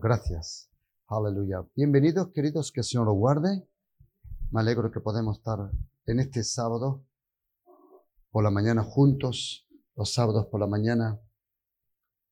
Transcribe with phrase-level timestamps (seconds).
[0.00, 0.70] Gracias.
[1.08, 1.66] Aleluya.
[1.74, 3.66] Bienvenidos, queridos, que el Señor los guarde.
[4.50, 5.58] Me alegro que podemos estar
[6.06, 7.04] en este sábado
[8.30, 11.20] por la mañana juntos, los sábados por la mañana.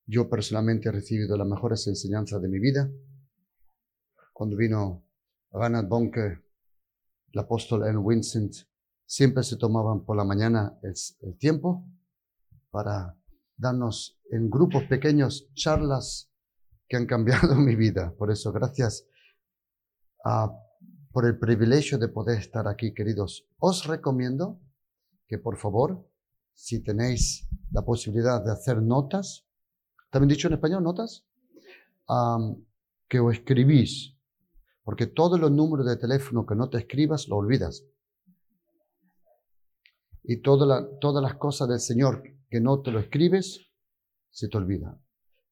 [0.07, 2.91] Yo personalmente he recibido las mejores enseñanzas de mi vida.
[4.33, 5.05] Cuando vino
[5.53, 6.43] Reinhard Bonke,
[7.33, 8.55] el apóstol en Vincent,
[9.05, 11.85] siempre se tomaban por la mañana el tiempo
[12.71, 13.17] para
[13.57, 16.30] darnos en grupos pequeños charlas
[16.91, 18.13] que han cambiado mi vida.
[18.19, 19.07] Por eso, gracias
[20.25, 20.51] a,
[21.13, 23.49] por el privilegio de poder estar aquí, queridos.
[23.59, 24.61] Os recomiendo
[25.29, 26.05] que, por favor,
[26.53, 29.47] si tenéis la posibilidad de hacer notas,
[30.11, 31.25] ¿también dicho en español notas?
[33.09, 34.17] que os escribís,
[34.83, 37.85] porque todos los números de teléfono que no te escribas, lo olvidas.
[40.25, 43.71] Y toda todas las cosas del Señor que no te lo escribes,
[44.31, 45.01] se te olvida.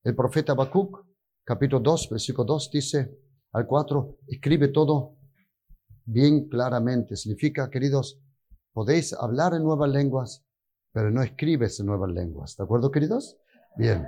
[0.03, 1.08] El profeta Habacuc,
[1.49, 3.19] capítulo 2, versículo 2, dice
[3.53, 5.17] al 4, escribe todo
[6.05, 7.17] bien claramente.
[7.17, 8.21] Significa, queridos,
[8.75, 10.45] podéis hablar en nuevas lenguas,
[10.93, 12.55] pero no escribes en nuevas lenguas.
[12.55, 13.39] ¿De acuerdo, queridos?
[13.79, 14.07] Bien.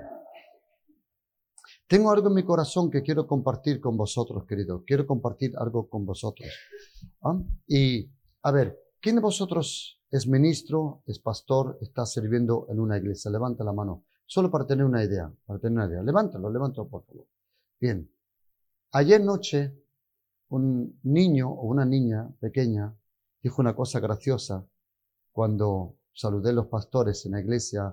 [1.88, 4.82] Tengo algo en mi corazón que quiero compartir con vosotros, queridos.
[4.86, 6.50] Quiero compartir algo con vosotros.
[7.22, 7.40] ¿Ah?
[7.66, 8.06] Y,
[8.42, 13.30] a ver, ¿quién de vosotros es ministro, es pastor, está sirviendo en una iglesia?
[13.30, 14.04] Levanta la mano.
[14.30, 16.04] Solo para tener una idea, para tener una idea.
[16.04, 17.26] Levántalo, levántalo, por favor.
[17.80, 18.08] Bien.
[18.92, 19.74] Ayer noche,
[20.50, 22.94] un niño o una niña pequeña
[23.42, 24.64] dijo una cosa graciosa
[25.32, 27.92] cuando saludé a los pastores en la iglesia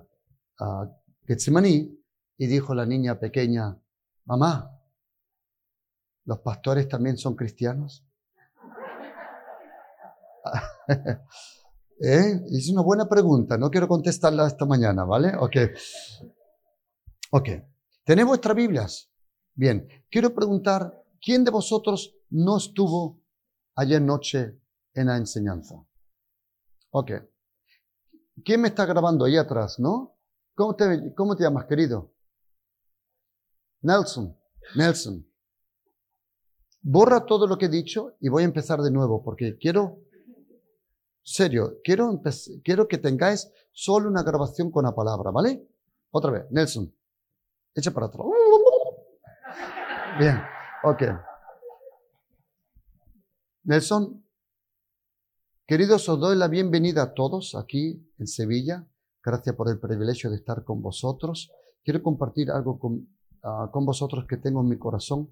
[0.60, 0.88] a
[1.26, 2.00] Getsemaní
[2.36, 3.76] y dijo la niña pequeña,
[4.24, 4.80] mamá,
[6.24, 8.06] ¿los pastores también son cristianos?
[12.00, 12.40] ¿Eh?
[12.52, 15.32] Es una buena pregunta, no quiero contestarla esta mañana, ¿vale?
[15.36, 15.56] Ok.
[17.32, 17.48] Ok.
[18.04, 19.10] ¿Tenéis vuestras Biblias?
[19.54, 19.86] Bien.
[20.10, 23.20] Quiero preguntar, ¿quién de vosotros no estuvo
[23.74, 24.60] ayer noche
[24.94, 25.74] en la enseñanza?
[26.90, 27.10] Ok.
[28.44, 30.16] ¿Quién me está grabando ahí atrás, no?
[30.54, 32.14] ¿Cómo te, cómo te llamas, querido?
[33.82, 34.36] Nelson.
[34.76, 35.26] Nelson.
[36.80, 40.00] Borra todo lo que he dicho y voy a empezar de nuevo porque quiero
[41.34, 42.20] serio, quiero,
[42.64, 45.68] quiero que tengáis solo una grabación con la palabra, ¿vale?
[46.10, 46.92] Otra vez, Nelson,
[47.74, 48.26] echa para atrás.
[50.18, 50.40] Bien,
[50.82, 51.02] ok.
[53.64, 54.24] Nelson,
[55.66, 58.86] queridos, os doy la bienvenida a todos aquí en Sevilla.
[59.22, 61.52] Gracias por el privilegio de estar con vosotros.
[61.84, 63.06] Quiero compartir algo con,
[63.42, 65.30] ah, con vosotros que tengo en mi corazón.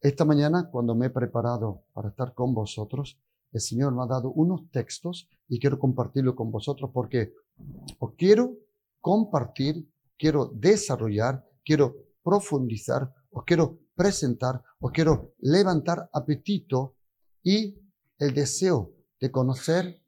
[0.00, 3.20] Esta mañana, cuando me he preparado para estar con vosotros,
[3.52, 7.34] el Señor me ha dado unos textos y quiero compartirlo con vosotros porque
[7.98, 8.56] os quiero
[9.00, 16.96] compartir, quiero desarrollar, quiero profundizar, os quiero presentar, os quiero levantar apetito
[17.42, 17.76] y
[18.18, 20.00] el deseo de conocer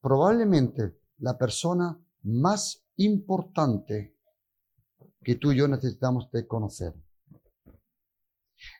[0.00, 4.16] probablemente la persona más importante
[5.22, 6.94] que tú y yo necesitamos de conocer.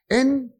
[0.08, 0.54] En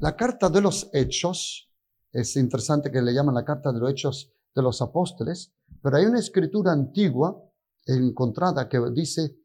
[0.00, 1.69] la carta de los Hechos,
[2.12, 6.06] es interesante que le llaman la carta de los hechos de los apóstoles, pero hay
[6.06, 7.40] una escritura antigua
[7.86, 9.36] encontrada que dice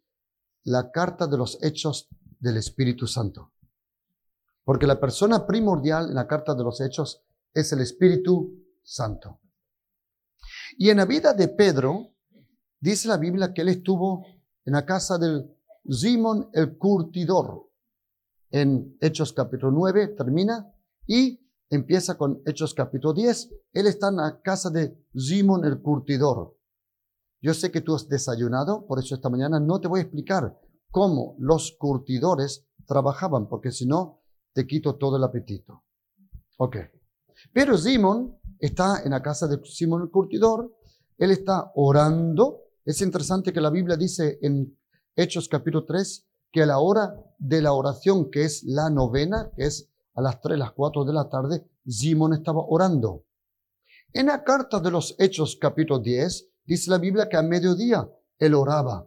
[0.64, 2.08] la carta de los hechos
[2.40, 3.54] del Espíritu Santo.
[4.64, 9.42] Porque la persona primordial en la carta de los hechos es el Espíritu Santo.
[10.78, 12.16] Y en la vida de Pedro,
[12.80, 14.26] dice la Biblia que él estuvo
[14.66, 15.56] en la casa del
[15.88, 17.70] Simón el Curtidor.
[18.50, 20.74] En Hechos capítulo 9 termina
[21.08, 21.45] y
[21.76, 23.50] empieza con Hechos capítulo 10.
[23.74, 26.58] Él está en la casa de Simón el curtidor.
[27.42, 30.60] Yo sé que tú has desayunado, por eso esta mañana no te voy a explicar
[30.90, 34.22] cómo los curtidores trabajaban, porque si no,
[34.54, 35.84] te quito todo el apetito.
[36.58, 36.78] Ok.
[37.54, 40.74] Pero Simón está en la casa de Simón el curtidor,
[41.18, 42.62] él está orando.
[42.84, 44.78] Es interesante que la Biblia dice en
[45.16, 49.92] Hechos capítulo 3 que a la hora de la oración, que es la novena, es
[50.16, 53.26] a las 3, las 4 de la tarde, Simón estaba orando.
[54.14, 58.10] En la carta de los Hechos capítulo 10, dice la Biblia que a mediodía
[58.40, 59.06] él oraba.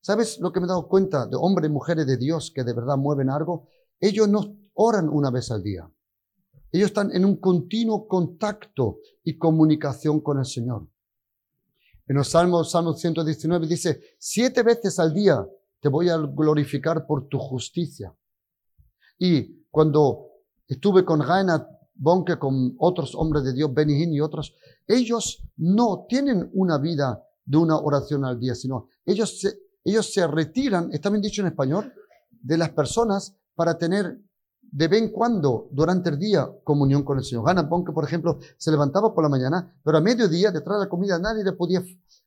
[0.00, 2.72] ¿Sabes lo que me he dado cuenta de hombres y mujeres de Dios que de
[2.72, 3.68] verdad mueven algo?
[4.00, 5.90] Ellos no oran una vez al día.
[6.72, 10.88] Ellos están en un continuo contacto y comunicación con el Señor.
[12.06, 15.46] En los Salmos, Salmo 119 dice, siete veces al día
[15.80, 18.14] te voy a glorificar por tu justicia.
[19.18, 20.30] Y cuando
[20.66, 24.54] estuve con Reinhard Bonke, con otros hombres de Dios, Benny Hinn y otros,
[24.86, 29.38] ellos no tienen una vida de una oración al día, sino ellos
[29.84, 31.92] ellos se retiran, está bien dicho en español,
[32.30, 34.18] de las personas para tener
[34.62, 37.46] de vez en cuando, durante el día, comunión con el Señor.
[37.46, 40.88] Hannah Bonke, por ejemplo, se levantaba por la mañana, pero a mediodía, detrás de la
[40.88, 41.84] comida, nadie le podía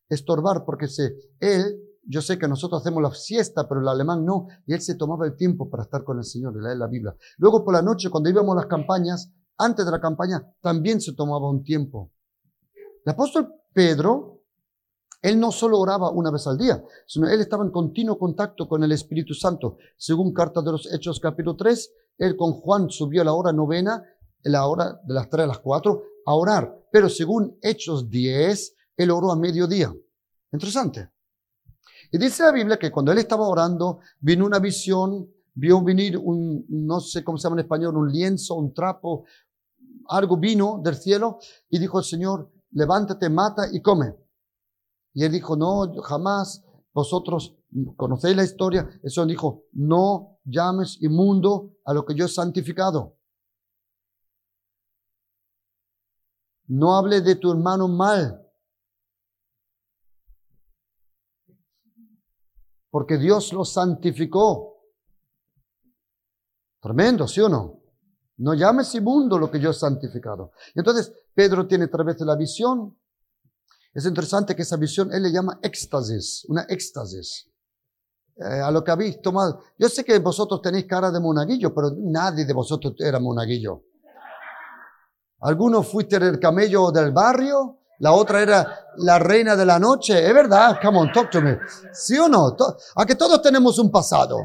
[0.07, 4.47] estorbar porque se, él, yo sé que nosotros hacemos la siesta, pero el alemán no,
[4.65, 7.15] y él se tomaba el tiempo para estar con el Señor y leer la Biblia.
[7.37, 11.13] Luego por la noche, cuando íbamos a las campañas, antes de la campaña, también se
[11.13, 12.11] tomaba un tiempo.
[13.05, 14.41] El apóstol Pedro,
[15.21, 18.83] él no solo oraba una vez al día, sino él estaba en continuo contacto con
[18.83, 19.77] el Espíritu Santo.
[19.95, 24.03] Según Carta de los Hechos capítulo 3, él con Juan subió a la hora novena,
[24.41, 26.75] la hora de las 3 a las 4, a orar.
[26.91, 29.93] Pero según Hechos 10, él oró a mediodía.
[30.51, 31.11] Interesante.
[32.11, 36.65] Y dice la Biblia que cuando él estaba orando, vino una visión, vio venir un,
[36.69, 39.25] no sé cómo se llama en español, un lienzo, un trapo,
[40.07, 41.39] algo vino del cielo
[41.69, 44.15] y dijo Señor, levántate, mata y come.
[45.13, 46.63] Y él dijo, no, jamás,
[46.93, 47.55] vosotros
[47.95, 48.89] conocéis la historia.
[49.03, 53.17] Eso dijo, no llames inmundo a lo que yo he santificado.
[56.67, 58.48] No hable de tu hermano mal.
[62.89, 64.77] Porque Dios lo santificó.
[66.81, 67.79] Tremendo, ¿sí o no?
[68.37, 70.51] No llames inmundo lo que yo he santificado.
[70.73, 72.97] Entonces, Pedro tiene a través de la visión.
[73.93, 77.49] Es interesante que esa visión él le llama éxtasis, una éxtasis.
[78.37, 79.61] Eh, a lo que habéis tomado.
[79.77, 83.83] Yo sé que vosotros tenéis cara de monaguillo, pero nadie de vosotros era monaguillo.
[85.41, 90.25] Algunos fuiste el camello del barrio, la otra era la reina de la noche.
[90.25, 91.57] Es verdad, come on, talk to me.
[91.93, 92.55] ¿Sí o no?
[92.95, 94.37] A que todos tenemos un pasado.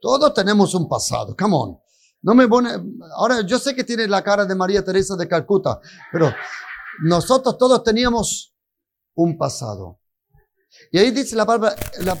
[0.00, 1.78] Todos tenemos un pasado, come on.
[2.22, 2.70] No me pone,
[3.16, 5.80] ahora yo sé que tiene la cara de María Teresa de Calcuta,
[6.10, 6.32] pero
[7.02, 8.54] nosotros todos teníamos
[9.14, 9.98] un pasado.
[10.90, 11.76] Y ahí dice la, palabra,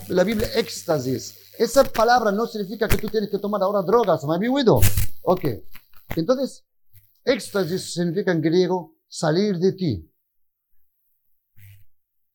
[0.08, 1.34] la, Biblia éxtasis.
[1.58, 4.24] Esa palabra no significa que tú tienes que tomar ahora drogas.
[4.24, 4.80] ¿Me oído?
[5.22, 5.44] Ok.
[6.16, 6.64] Entonces,
[7.24, 10.11] éxtasis significa en griego salir de ti.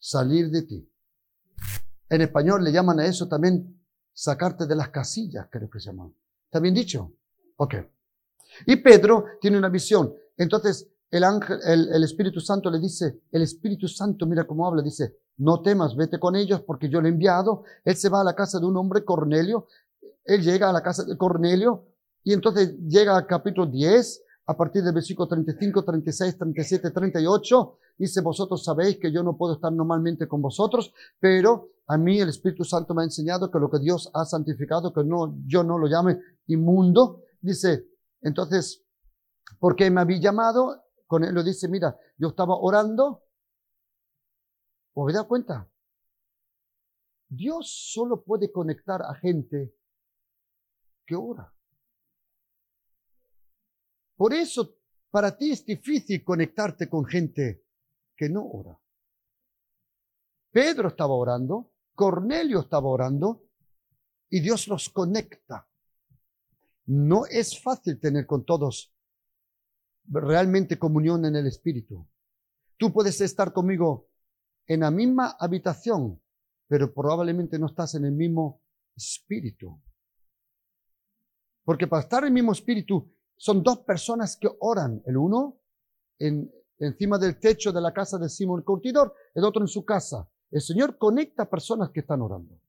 [0.08, 0.90] Salir de ti.
[2.08, 3.78] En español le llaman a eso también
[4.14, 6.10] sacarte de las casillas, creo que se llama.
[6.46, 7.12] ¿Está bien dicho?
[7.58, 7.76] Ok.
[8.68, 10.14] Y Pedro tiene una visión.
[10.38, 14.82] Entonces, el ángel, el, el Espíritu Santo le dice, el Espíritu Santo, mira cómo habla,
[14.82, 17.66] dice, no temas, vete con ellos porque yo le he enviado.
[17.84, 19.68] Él se va a la casa de un hombre, Cornelio.
[20.24, 21.86] Él llega a la casa de Cornelio
[22.24, 27.78] y entonces llega al capítulo 10, a partir del versículo 35, 36, 37, 38.
[27.98, 32.30] Dice, vosotros sabéis que yo no puedo estar normalmente con vosotros, pero a mí el
[32.30, 35.78] Espíritu Santo me ha enseñado que lo que Dios ha santificado, que no, yo no
[35.78, 37.24] lo llame inmundo.
[37.42, 37.86] Dice,
[38.22, 38.84] entonces,
[39.60, 40.84] ¿por qué me habéis llamado?
[41.06, 43.24] Con él lo dice, mira, yo estaba orando
[45.00, 45.70] ¿O da cuenta?
[47.30, 49.76] Dios solo puede conectar a gente
[51.06, 51.54] que ora.
[54.18, 54.80] Por eso,
[55.10, 57.64] para ti es difícil conectarte con gente
[58.16, 58.78] que no ora.
[60.52, 63.46] Pedro estaba orando, Cornelio estaba orando,
[64.30, 65.70] y Dios los conecta.
[66.88, 68.94] No es fácil tener con todos
[70.06, 72.08] realmente comunión en el Espíritu.
[72.78, 74.10] Tú puedes estar conmigo
[74.66, 76.22] en la misma habitación,
[76.68, 78.62] pero probablemente no estás en el mismo
[78.96, 79.82] espíritu.
[81.64, 85.60] Porque para estar en el mismo espíritu son dos personas que oran, el uno
[86.20, 90.28] en, encima del techo de la casa de Simón Curtidor, el otro en su casa.
[90.52, 92.60] El Señor conecta personas que están orando.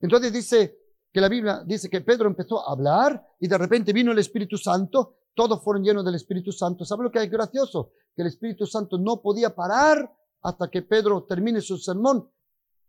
[0.00, 0.78] Entonces dice
[1.12, 4.56] que la Biblia dice que Pedro empezó a hablar y de repente vino el Espíritu
[4.56, 6.84] Santo, todos fueron llenos del Espíritu Santo.
[6.84, 7.92] ¿Sabe lo que es gracioso?
[8.14, 10.12] Que el Espíritu Santo no podía parar
[10.42, 12.28] hasta que Pedro termine su sermón.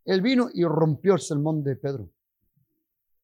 [0.05, 2.09] Él vino y rompió el sermón de Pedro.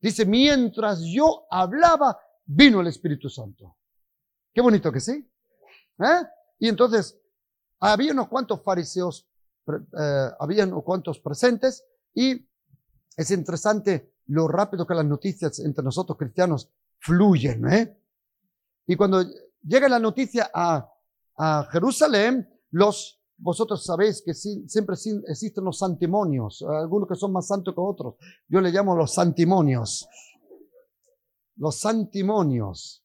[0.02, 2.18] Dice, mientras yo hablaba,
[2.50, 3.78] vino el Espíritu Santo.
[4.54, 5.12] Qué bonito que sí.
[6.00, 6.22] ¿Eh?
[6.60, 7.18] Y entonces,
[7.80, 9.28] había unos cuantos fariseos,
[9.68, 12.48] eh, había unos cuantos presentes y
[13.16, 17.72] es interesante lo rápido que las noticias entre nosotros cristianos fluyen.
[17.72, 17.98] ¿eh?
[18.88, 19.24] Y cuando
[19.62, 20.92] llega la noticia a,
[21.38, 24.96] a Jerusalén, los vosotros sabéis que siempre
[25.28, 28.16] existen los santimonios, algunos que son más santos que otros.
[28.48, 30.10] Yo le llamo los santimonios.
[31.60, 33.04] Los santimonios.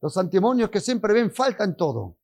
[0.00, 2.16] Los santimonios que siempre ven falta en todo.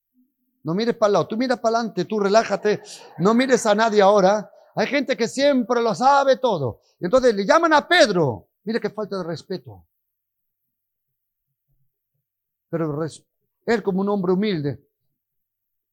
[0.65, 2.83] No mires para el lado, tú miras para adelante, tú relájate,
[3.19, 4.51] no mires a nadie ahora.
[4.75, 6.81] Hay gente que siempre lo sabe todo.
[6.99, 8.49] entonces le llaman a Pedro.
[8.65, 9.87] Mire qué falta de respeto.
[12.69, 12.99] Pero
[13.67, 14.87] él como un hombre humilde,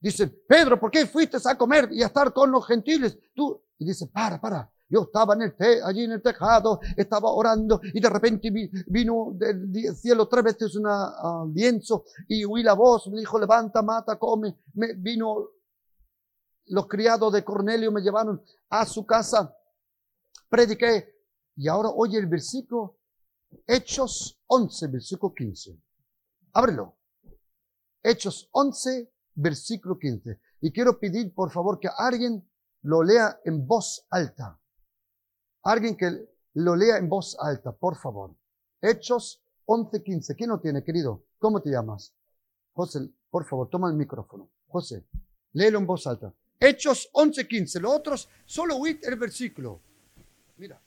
[0.03, 3.17] Dice, Pedro, ¿por qué fuiste a comer y a estar con los gentiles?
[3.33, 4.69] Tú, y dice, para, para.
[4.93, 8.51] Yo estaba en el te, allí en el tejado, estaba orando y de repente
[8.85, 13.81] vino del cielo tres veces un uh, lienzo y oí la voz, me dijo, levanta,
[13.81, 14.55] mata, come.
[14.75, 15.49] Me vino
[16.67, 19.51] los criados de Cornelio, me llevaron a su casa,
[20.47, 21.11] prediqué
[21.55, 22.99] y ahora oye el versículo,
[23.65, 25.75] Hechos 11, versículo 15.
[26.53, 26.99] Ábrelo.
[28.03, 30.39] Hechos 11, versículo 15.
[30.61, 32.47] Y quiero pedir, por favor, que alguien
[32.83, 34.59] lo lea en voz alta.
[35.63, 38.35] Alguien que lo lea en voz alta, por favor.
[38.81, 40.35] Hechos 11:15.
[40.35, 41.23] ¿Quién lo tiene, querido?
[41.39, 42.13] ¿Cómo te llamas?
[42.73, 44.49] José, por favor, toma el micrófono.
[44.67, 45.05] José,
[45.53, 46.33] léelo en voz alta.
[46.59, 47.79] Hechos 11:15.
[47.79, 49.81] Los otros, solo oíd el versículo.
[50.57, 50.81] Mira.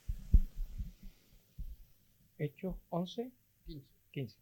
[2.37, 3.31] Hechos 11,
[4.11, 4.37] 15.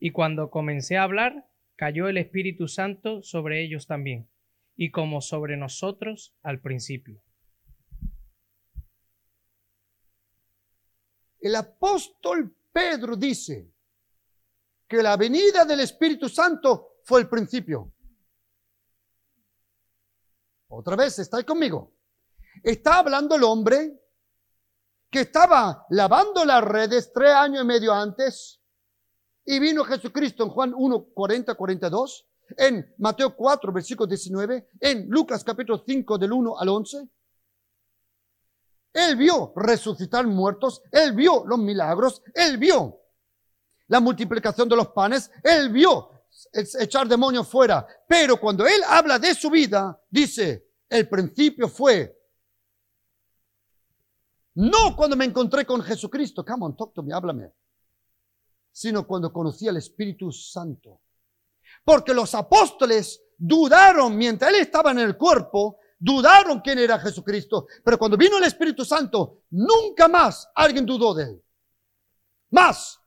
[0.00, 4.28] Y cuando comencé a hablar, cayó el Espíritu Santo sobre ellos también,
[4.76, 7.20] y como sobre nosotros al principio.
[11.46, 13.72] El apóstol Pedro dice
[14.88, 17.92] que la venida del Espíritu Santo fue el principio.
[20.66, 21.92] Otra vez, ¿está conmigo?
[22.64, 23.96] Está hablando el hombre
[25.08, 28.60] que estaba lavando las redes tres años y medio antes
[29.44, 32.26] y vino Jesucristo en Juan 1, 40, 42,
[32.56, 37.08] en Mateo 4, versículo 19, en Lucas capítulo 5 del 1 al 11.
[38.96, 42.98] Él vio resucitar muertos, él vio los milagros, él vio
[43.88, 46.08] la multiplicación de los panes, él vio
[46.54, 47.86] echar demonios fuera.
[48.08, 52.18] Pero cuando él habla de su vida, dice, el principio fue,
[54.54, 57.52] no cuando me encontré con Jesucristo, come on, talk to me, háblame,
[58.72, 61.02] sino cuando conocí al Espíritu Santo.
[61.84, 67.98] Porque los apóstoles dudaron mientras él estaba en el cuerpo dudaron quién era Jesucristo, pero
[67.98, 71.42] cuando vino el Espíritu Santo, nunca más alguien dudó de él.
[72.50, 73.00] Más.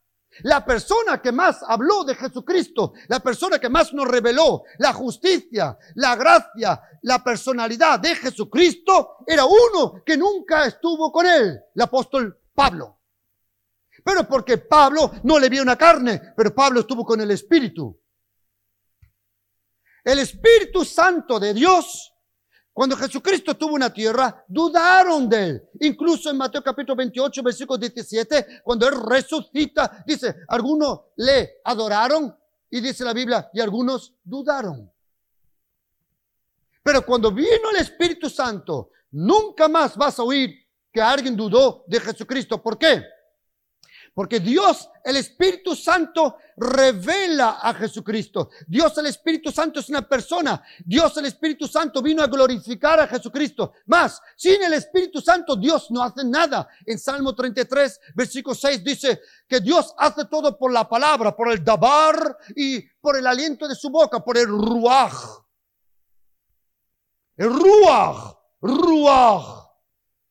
[0.44, 5.78] La persona que más habló de Jesucristo, la persona que más nos reveló la justicia,
[5.96, 12.40] la gracia, la personalidad de Jesucristo, era uno que nunca estuvo con él, el apóstol
[12.54, 13.00] Pablo.
[14.04, 18.00] Pero porque Pablo no le vio una carne, pero Pablo estuvo con el Espíritu.
[20.04, 22.14] El Espíritu Santo de Dios
[22.80, 25.70] cuando Jesucristo tuvo una tierra, dudaron de él.
[25.82, 32.34] Incluso en Mateo capítulo 28, versículo 17, cuando él resucita, dice, algunos le adoraron
[32.70, 34.90] y dice la Biblia, y algunos dudaron.
[36.82, 42.00] Pero cuando vino el Espíritu Santo, nunca más vas a oír que alguien dudó de
[42.00, 42.64] Jesucristo.
[42.64, 43.04] ¿Por qué?
[44.14, 48.50] Porque Dios, el Espíritu Santo, revela a Jesucristo.
[48.68, 50.62] Dios, el Espíritu Santo es una persona.
[50.86, 53.74] Dios, el Espíritu Santo, vino a glorificar a Jesucristo.
[53.86, 56.68] Más, sin el Espíritu Santo, Dios no hace nada.
[56.86, 61.64] En Salmo 33, versículo 6 dice que Dios hace todo por la palabra, por el
[61.64, 65.14] dabar y por el aliento de su boca, por el ruaj.
[67.38, 69.70] El ruaj, ruaj,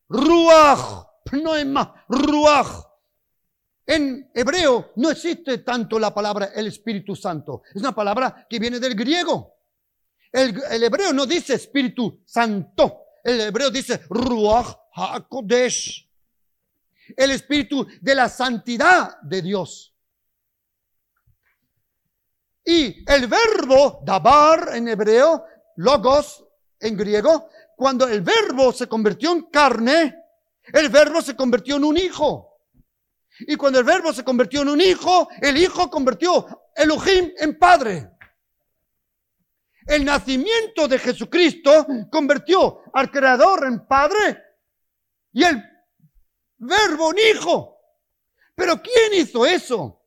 [0.08, 2.87] ruaj, pneuma, ruaj.
[3.88, 7.62] En hebreo no existe tanto la palabra el Espíritu Santo.
[7.74, 9.54] Es una palabra que viene del griego.
[10.30, 13.04] El, hebreo no dice Espíritu Santo.
[13.24, 16.06] El hebreo dice Ruach HaKodesh.
[17.16, 19.96] El Espíritu de la santidad de Dios.
[22.66, 26.44] Y el verbo dabar en hebreo, logos
[26.78, 30.14] en griego, cuando el verbo se convirtió en carne,
[30.74, 32.47] el verbo se convirtió en un hijo.
[33.40, 38.10] Y cuando el verbo se convirtió en un hijo, el hijo convirtió Elohim en padre.
[39.86, 44.42] El nacimiento de Jesucristo convirtió al creador en padre
[45.32, 45.62] y el
[46.58, 47.78] verbo en hijo.
[48.54, 49.98] Pero ¿quién hizo eso?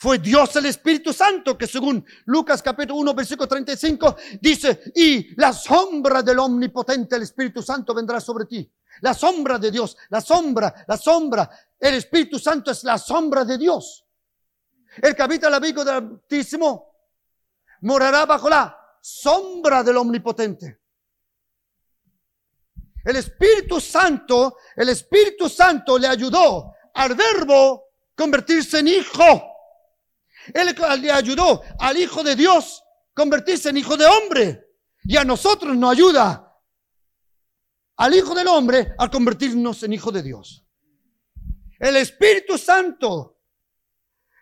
[0.00, 5.52] Fue Dios el Espíritu Santo que según Lucas capítulo 1 versículo 35 dice, y la
[5.52, 8.72] sombra del omnipotente, el Espíritu Santo vendrá sobre ti.
[9.00, 11.50] La sombra de Dios, la sombra, la sombra.
[11.78, 14.04] El Espíritu Santo es la sombra de Dios.
[15.00, 16.88] El que habita el abrigo del Altísimo
[17.82, 20.80] morará bajo la sombra del Omnipotente.
[23.04, 29.54] El Espíritu Santo, el Espíritu Santo le ayudó al verbo convertirse en hijo.
[30.52, 32.82] Él le ayudó al Hijo de Dios
[33.14, 34.64] convertirse en hijo de hombre.
[35.04, 36.47] Y a nosotros nos ayuda
[37.98, 40.64] al Hijo del Hombre al convertirnos en Hijo de Dios.
[41.78, 43.40] El Espíritu Santo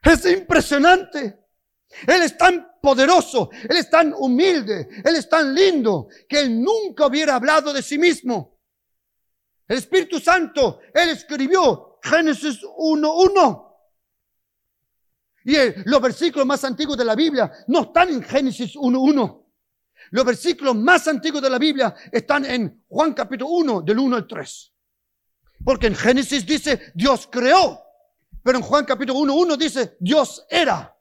[0.02, 1.40] es impresionante.
[2.06, 7.06] Él es tan poderoso, Él es tan humilde, Él es tan lindo que Él nunca
[7.06, 8.58] hubiera hablado de sí mismo.
[9.66, 13.62] El Espíritu Santo, Él escribió Génesis 1.1.
[15.44, 15.54] Y
[15.88, 19.45] los versículos más antiguos de la Biblia no están en Génesis 1.1.
[20.10, 24.26] Los versículos más antiguos de la Biblia están en Juan capítulo 1, del 1 al
[24.26, 24.72] 3.
[25.64, 27.80] Porque en Génesis dice Dios creó,
[28.42, 30.96] pero en Juan capítulo 1, 1 dice Dios era.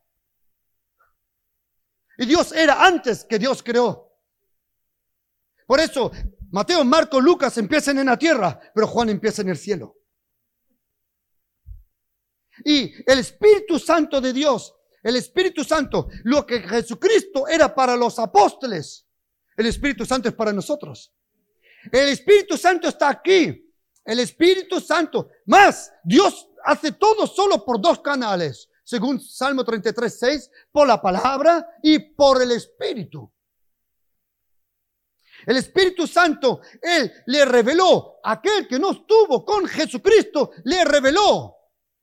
[2.18, 4.14] Y Dios era antes que Dios creó.
[5.68, 6.12] Por eso
[6.52, 9.98] Mateo, Marco, Lucas empiezan en la tierra, pero Juan empieza en el cielo.
[12.64, 14.75] Y el Espíritu Santo de Dios,
[15.06, 19.06] el Espíritu Santo, lo que Jesucristo era para los apóstoles,
[19.56, 21.14] el Espíritu Santo es para nosotros.
[21.92, 23.72] El Espíritu Santo está aquí.
[24.04, 25.30] El Espíritu Santo.
[25.46, 31.68] Más, Dios hace todo solo por dos canales, según Salmo 33, 6, por la palabra
[31.84, 33.32] y por el Espíritu.
[35.46, 41.56] El Espíritu Santo, Él le reveló, aquel que no estuvo con Jesucristo, le reveló.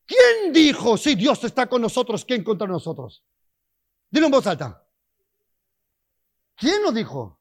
[0.06, 3.22] ¿Quién dijo, si Dios está con nosotros, quién contra nosotros?
[4.10, 4.84] Dilo en voz alta.
[6.56, 7.40] ¿Quién lo dijo?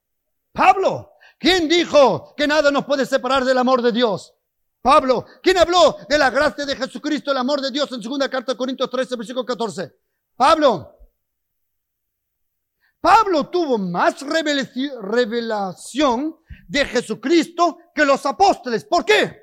[0.52, 1.14] Pablo.
[1.38, 4.34] ¿Quién dijo que nada nos puede separar del amor de Dios?
[4.82, 5.26] Pablo.
[5.42, 8.58] ¿Quién habló de la gracia de Jesucristo, el amor de Dios en segunda carta de
[8.58, 9.94] Corintios 13, versículo 14?
[10.36, 10.98] Pablo.
[13.00, 16.38] Pablo tuvo más revelación
[16.68, 18.86] de Jesucristo que los apóstoles.
[18.86, 19.41] ¿Por qué?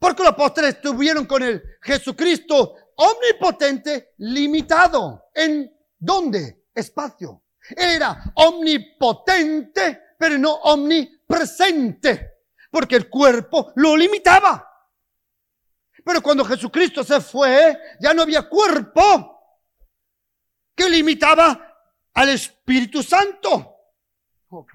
[0.00, 5.26] Porque los apóstoles estuvieron con el Jesucristo omnipotente limitado.
[5.34, 6.68] ¿En dónde?
[6.74, 7.44] Espacio.
[7.76, 14.66] Era omnipotente, pero no omnipresente, porque el cuerpo lo limitaba.
[16.02, 19.38] Pero cuando Jesucristo se fue, ya no había cuerpo
[20.74, 21.76] que limitaba
[22.14, 23.76] al Espíritu Santo.
[24.48, 24.66] Oh,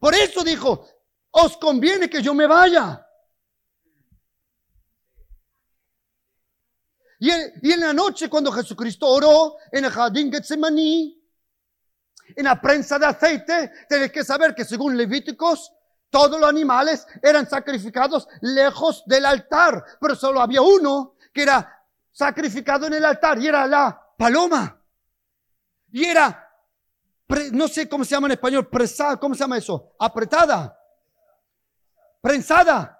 [0.00, 0.86] Por eso dijo,
[1.32, 3.06] os conviene que yo me vaya.
[7.22, 11.22] Y, en la noche cuando Jesucristo oró en el jardín Getsemaní,
[12.34, 15.72] en la prensa de aceite, tenéis que saber que según Levíticos,
[16.10, 22.88] todos los animales eran sacrificados lejos del altar, pero solo había uno que era sacrificado
[22.88, 24.82] en el altar y era la paloma.
[25.92, 26.50] Y era,
[27.52, 29.94] no sé cómo se llama en español, presada, ¿cómo se llama eso?
[29.96, 30.76] Apretada,
[32.20, 32.98] prensada.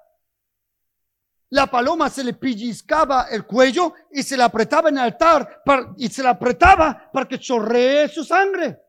[1.53, 5.63] La paloma se le pellizcaba el cuello y se la apretaba en el altar
[5.99, 8.81] y se la apretaba para que chorree su sangre.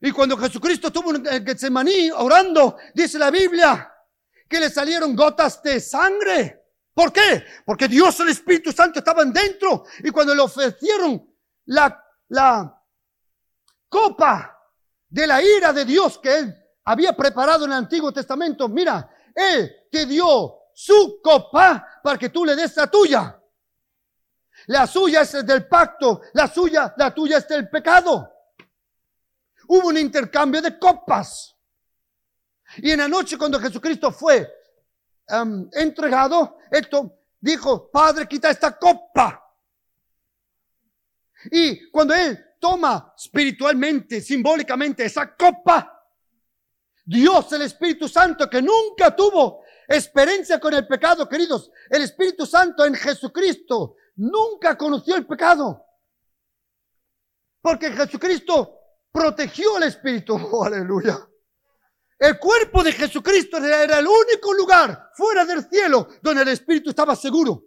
[0.00, 3.92] Y cuando Jesucristo estuvo en Getsemaní orando, dice la Biblia,
[4.48, 6.64] que le salieron gotas de sangre.
[6.94, 7.44] ¿Por qué?
[7.66, 9.84] Porque Dios el Espíritu Santo estaban dentro.
[10.02, 11.22] Y cuando le ofrecieron
[11.66, 12.82] la la
[13.88, 14.56] copa
[15.08, 18.68] de la ira de Dios que él había preparado en el Antiguo Testamento.
[18.68, 23.36] Mira, él te dio su copa para que tú le des la tuya.
[24.68, 28.32] La suya es del pacto, la suya, la tuya es del pecado.
[29.66, 31.52] Hubo un intercambio de copas.
[32.76, 34.48] Y en la noche cuando Jesucristo fue
[35.26, 39.52] em, entregado, esto dijo, Padre, quita esta copa.
[41.50, 45.92] Y cuando Él toma espiritualmente, simbólicamente esa copa,
[47.04, 49.64] Dios, el Espíritu Santo, que nunca tuvo
[49.96, 55.84] experiencia con el pecado, queridos, el Espíritu Santo en Jesucristo nunca conoció el pecado.
[57.60, 58.78] Porque Jesucristo
[59.10, 60.36] protegió el Espíritu.
[60.52, 61.18] Oh, aleluya.
[62.18, 67.14] El cuerpo de Jesucristo era el único lugar fuera del cielo donde el Espíritu estaba
[67.14, 67.64] seguro.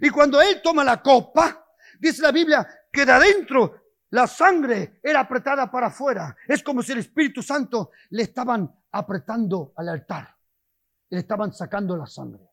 [0.00, 1.66] Y cuando él toma la copa,
[1.98, 6.36] dice la Biblia que de adentro la sangre era apretada para afuera.
[6.46, 10.34] Es como si el Espíritu Santo le estaban apretando al altar.
[11.10, 12.48] Le estaban sacando la sangre.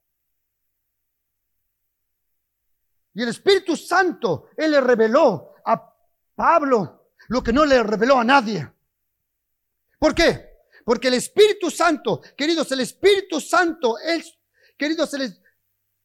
[3.13, 5.93] Y el Espíritu Santo, Él le reveló a
[6.35, 8.67] Pablo lo que no le reveló a nadie.
[9.99, 10.53] ¿Por qué?
[10.83, 14.37] Porque el Espíritu Santo, queridos, el Espíritu Santo, es,
[14.77, 15.21] queridos, el,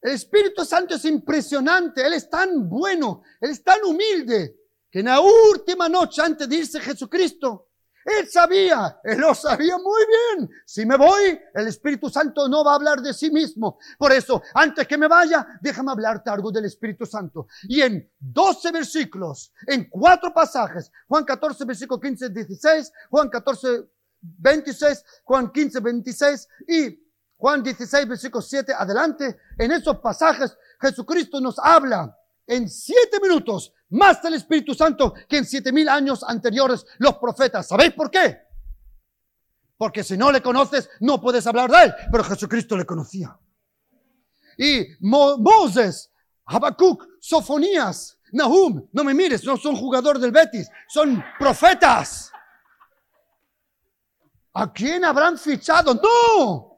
[0.02, 4.58] el Espíritu Santo es impresionante, Él es tan bueno, Él es tan humilde,
[4.98, 7.68] en la última noche antes de irse Jesucristo,
[8.04, 10.50] Él sabía, Él lo sabía muy bien.
[10.64, 13.78] Si me voy, el Espíritu Santo no va a hablar de sí mismo.
[13.96, 17.46] Por eso, antes que me vaya, déjame hablarte algo del Espíritu Santo.
[17.64, 23.84] Y en 12 versículos, en cuatro pasajes, Juan 14, versículo 15, 16, Juan 14,
[24.20, 31.56] 26, Juan 15, 26 y Juan 16, versículo 7, adelante, en esos pasajes Jesucristo nos
[31.60, 32.16] habla
[32.48, 37.68] en siete minutos más del Espíritu Santo que en siete mil años anteriores los profetas.
[37.68, 38.48] ¿Sabéis por qué?
[39.76, 41.94] Porque si no le conoces, no puedes hablar de él.
[42.10, 43.38] Pero Jesucristo le conocía.
[44.58, 46.10] Y Moses,
[46.46, 52.32] Habacuc, Sofonías, Nahum, no me mires, no son jugadores del Betis, son profetas.
[54.54, 55.94] ¿A quién habrán fichado?
[55.94, 56.76] No.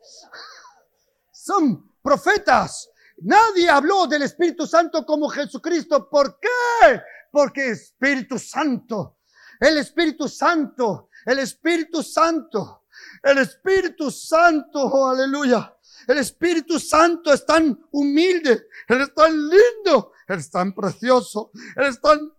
[1.33, 2.91] Son profetas.
[3.21, 6.09] Nadie habló del Espíritu Santo como Jesucristo.
[6.09, 7.01] ¿Por qué?
[7.31, 9.19] Porque Espíritu Santo,
[9.59, 12.85] el Espíritu Santo, el Espíritu Santo,
[13.23, 15.77] el Espíritu Santo, oh, aleluya.
[16.07, 22.01] El Espíritu Santo es tan humilde, es tan lindo, Él es tan precioso, Él es
[22.01, 22.33] tan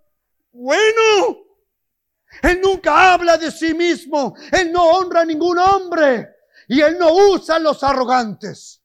[0.51, 1.45] bueno.
[2.41, 4.35] Él nunca habla de sí mismo.
[4.51, 6.29] Él no honra a ningún hombre.
[6.67, 8.80] Y Él no usa a los arrogantes.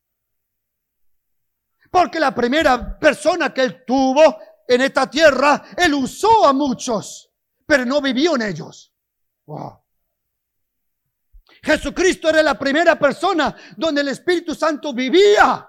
[1.90, 7.30] Porque la primera persona que Él tuvo en esta tierra, Él usó a muchos,
[7.64, 8.92] pero no vivió en ellos.
[11.62, 15.68] Jesucristo era la primera persona donde el Espíritu Santo vivía.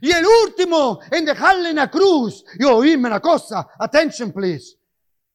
[0.00, 2.44] Y el último en dejarle en la cruz.
[2.58, 3.68] Y oíme una cosa.
[3.78, 4.76] Attention, please.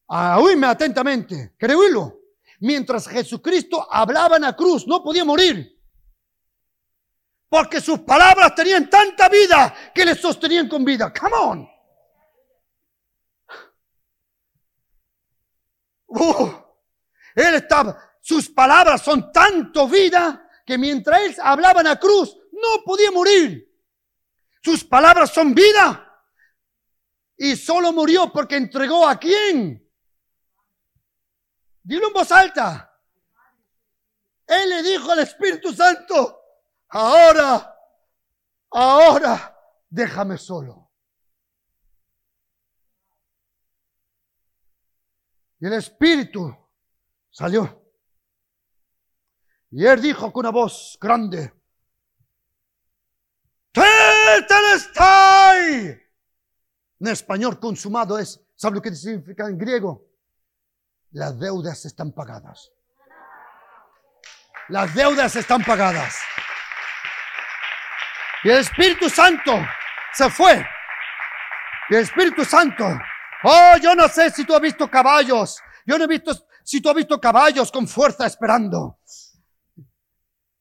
[0.09, 2.19] Ah, oíme atentamente, créelo.
[2.59, 5.78] Mientras Jesucristo hablaba en la cruz, no podía morir.
[7.49, 11.11] Porque sus palabras tenían tanta vida que le sostenían con vida.
[11.11, 11.69] Come on.
[16.07, 16.51] Uh,
[17.35, 22.83] él estaba, sus palabras son tanto vida que mientras él hablaba en la cruz, no
[22.83, 23.67] podía morir.
[24.61, 26.05] Sus palabras son vida.
[27.37, 29.87] Y solo murió porque entregó a quién?
[31.81, 32.85] Dilo en voz alta.
[34.45, 36.38] Él le dijo al Espíritu Santo,
[36.89, 37.75] ahora,
[38.71, 39.57] ahora,
[39.89, 40.91] déjame solo.
[45.59, 46.55] Y el Espíritu
[47.29, 47.83] salió.
[49.71, 51.53] Y él dijo con una voz grande,
[54.39, 55.29] Tetelestai.
[57.01, 60.09] En español consumado es, ¿sabe lo que significa en griego?
[61.11, 62.71] las deudas están pagadas.
[64.67, 66.15] Las deudas están pagadas.
[68.43, 69.51] Y el Espíritu Santo
[70.13, 70.65] se fue.
[71.89, 72.85] Y el Espíritu Santo,
[73.43, 75.59] oh, yo no sé si tú has visto caballos.
[75.85, 76.31] Yo no he visto
[76.63, 78.99] si tú has visto caballos con fuerza esperando.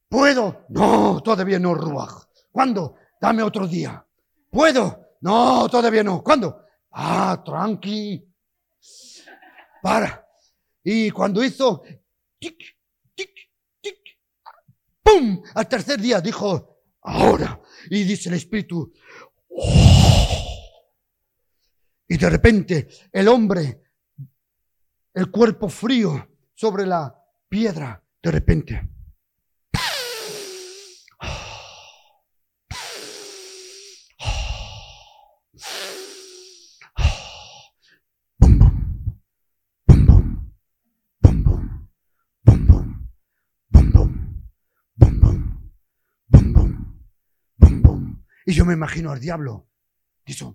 [0.09, 0.65] ¿Puedo?
[0.71, 2.25] No, todavía no, Ruach.
[2.51, 2.97] ¿Cuándo?
[3.21, 4.05] Dame otro día.
[4.51, 5.17] ¿Puedo?
[5.21, 6.23] No, todavía no.
[6.23, 6.65] ¿Cuándo?
[6.93, 8.25] Ah, tranqui.
[9.83, 10.27] Para.
[10.83, 11.83] Y cuando hizo
[12.39, 12.57] tic,
[13.15, 13.31] tic,
[13.81, 13.99] tic,
[15.03, 15.43] ¡pum!
[15.55, 17.61] Al tercer día dijo, ahora.
[17.91, 18.93] Y dice el Espíritu,
[19.51, 20.39] oh".
[22.09, 23.83] y de repente el hombre,
[25.15, 27.15] el cuerpo frío sobre la
[27.49, 28.98] piedra, de repente.
[48.49, 49.69] Y yo me imagino al diablo.
[50.25, 50.47] Dice,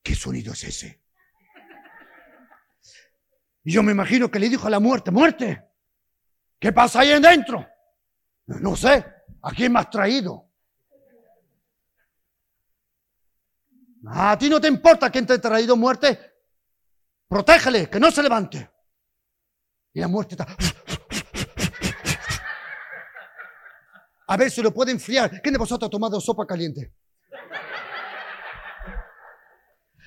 [0.00, 1.02] ¿qué sonido es ese?
[3.64, 5.60] Y yo me imagino que le dijo a la muerte, muerte,
[6.60, 7.66] ¿qué pasa ahí adentro?
[8.46, 9.04] No sé,
[9.42, 10.52] ¿a quién me traído?
[14.06, 16.36] A ti no te importa quién te ha traído muerte.
[17.26, 18.70] Protégele, que no se levante.
[19.94, 20.46] Y la muerte está...
[24.28, 25.42] A ver si lo puede enfriar.
[25.42, 26.94] ¿Quién de vosotros ha tomado sopa caliente?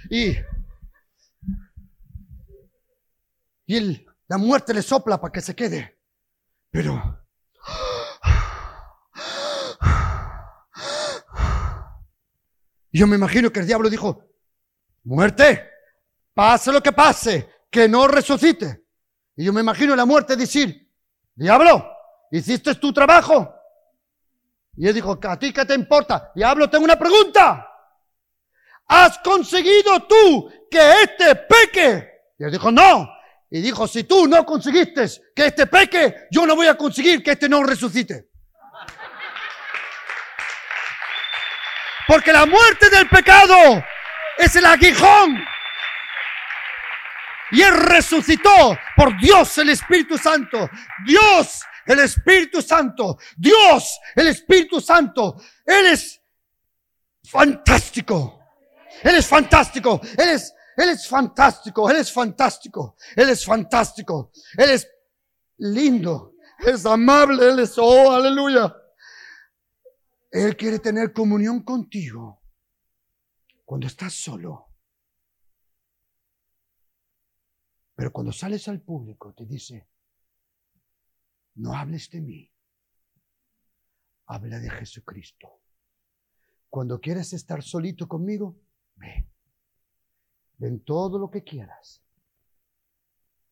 [0.10, 0.38] Y,
[3.66, 6.00] y la muerte le sopla para que se quede.
[6.70, 7.26] Pero
[12.92, 14.24] yo me imagino que el diablo dijo,
[15.04, 15.70] muerte,
[16.34, 18.86] pase lo que pase, que no resucite.
[19.36, 20.92] Y yo me imagino la muerte decir,
[21.34, 21.86] diablo,
[22.32, 23.55] hiciste tu trabajo.
[24.78, 26.32] Y él dijo, ¿a ti qué te importa?
[26.36, 27.68] Diablo, tengo una pregunta.
[28.88, 32.10] ¿Has conseguido tú que este peque?
[32.38, 33.10] Y él dijo, no.
[33.50, 37.32] Y dijo, si tú no conseguiste que este peque, yo no voy a conseguir que
[37.32, 38.30] este no resucite.
[42.08, 43.56] Porque la muerte del pecado
[44.38, 45.44] es el aguijón.
[47.52, 50.70] Y él resucitó por Dios el Espíritu Santo.
[51.06, 53.18] Dios el Espíritu Santo.
[53.38, 55.36] Dios el Espíritu Santo.
[55.66, 56.22] Él es
[57.24, 58.40] fantástico.
[59.04, 60.02] Él es fantástico.
[60.18, 61.90] Él es, Él es fantástico.
[61.90, 62.96] Él es fantástico.
[63.16, 64.32] Él es fantástico.
[64.58, 64.88] Él es
[65.58, 66.36] lindo.
[66.66, 68.76] es amable, Él es, oh, aleluya.
[70.32, 72.42] Él quiere tener comunión contigo
[73.64, 74.66] cuando estás solo.
[77.96, 79.88] Pero cuando sales al público te dice,
[81.56, 82.52] no hables de mí,
[84.28, 85.62] habla de Jesucristo.
[86.70, 88.60] Cuando quieres estar solito conmigo,
[88.96, 89.30] ven.
[90.58, 92.02] Ven todo lo que quieras.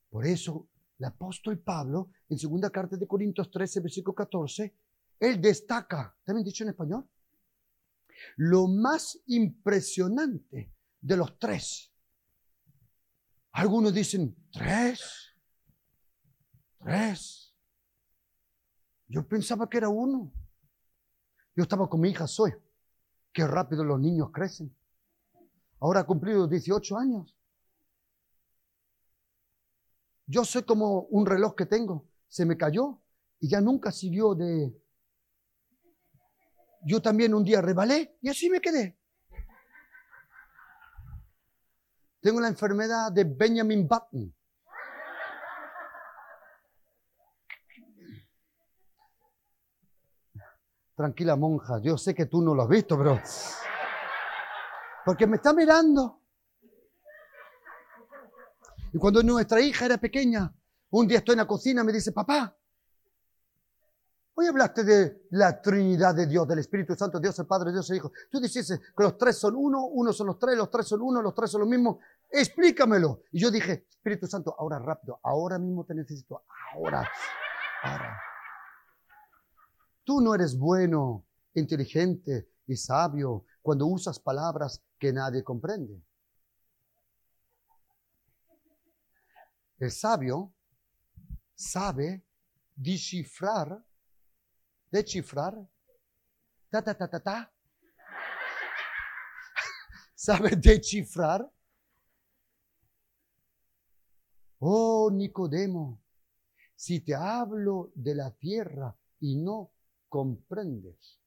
[0.10, 4.76] Por eso el apóstol Pablo, en segunda carta de Corintios 13, versículo 14,
[5.20, 7.10] él destaca, ¿también dicho en español?
[8.38, 11.92] Lo más impresionante de los tres.
[13.52, 15.36] Algunos dicen, tres,
[16.80, 17.53] tres.
[19.14, 20.34] Yo pensaba que era uno.
[21.56, 22.60] Yo estaba con mi hija Zoe.
[23.32, 24.76] Qué rápido los niños crecen.
[25.80, 27.38] Ahora ha cumplido 18 años.
[30.26, 32.08] Yo soy como un reloj que tengo.
[32.28, 33.04] Se me cayó
[33.40, 34.76] y ya nunca siguió de...
[36.84, 38.98] Yo también un día rebalé y así me quedé.
[42.20, 44.34] Tengo la enfermedad de Benjamin Button.
[50.96, 53.20] Tranquila monja, yo sé que tú no lo has visto, pero...
[55.06, 56.22] Porque me está mirando.
[58.94, 60.54] Y cuando nuestra hija era pequeña,
[60.92, 62.56] un día estoy en la cocina me dice, papá,
[64.36, 67.98] hoy hablaste de la Trinidad de Dios, del Espíritu Santo, Dios el Padre, Dios el
[67.98, 68.12] Hijo.
[68.30, 71.22] Tú dijiste que los tres son uno, uno son los tres, los tres son uno,
[71.24, 71.98] los tres son los mismos.
[72.30, 73.24] Explícamelo.
[73.32, 77.10] Y yo dije, Espíritu Santo, ahora rápido, ahora mismo te necesito, ahora,
[77.82, 78.33] ahora.
[80.04, 86.04] Tú no eres bueno, inteligente y sabio cuando usas palabras que nadie comprende.
[89.80, 90.54] El sabio
[91.56, 92.26] sabe
[92.76, 93.84] descifrar,
[94.92, 95.56] descifrar,
[96.70, 97.54] ta, ta, ta, ta, ta.
[100.16, 101.50] sabe descifrar.
[104.60, 106.02] Oh, Nicodemo,
[106.76, 109.73] si te hablo de la tierra y no
[110.14, 111.20] comprendes,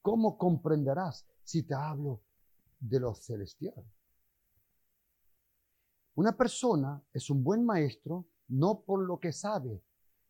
[0.00, 2.22] ¿cómo comprenderás si te hablo
[2.78, 3.84] de lo celestial?
[6.14, 9.82] Una persona es un buen maestro no por lo que sabe,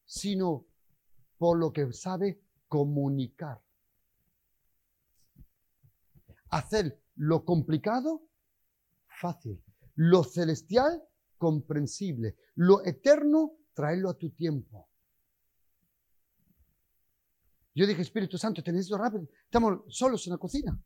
[0.07, 0.65] sino
[1.37, 3.63] por lo que sabe comunicar.
[6.49, 8.27] Hacer lo complicado
[9.21, 9.63] fácil,
[9.97, 14.89] lo celestial comprensible, lo eterno traerlo a tu tiempo.
[17.75, 19.29] Yo dije, Espíritu Santo, te rápido.
[19.45, 20.79] Estamos solos en la cocina.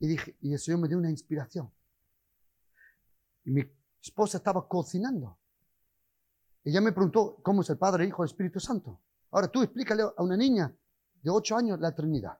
[0.00, 1.70] Y dije, y el Señor me dio una inspiración.
[3.44, 3.62] Y mi
[4.00, 5.38] esposa estaba cocinando.
[6.64, 9.02] Ella me preguntó cómo es el Padre, Hijo y Espíritu Santo.
[9.30, 10.74] Ahora tú explícale a una niña
[11.22, 12.38] de ocho años la Trinidad.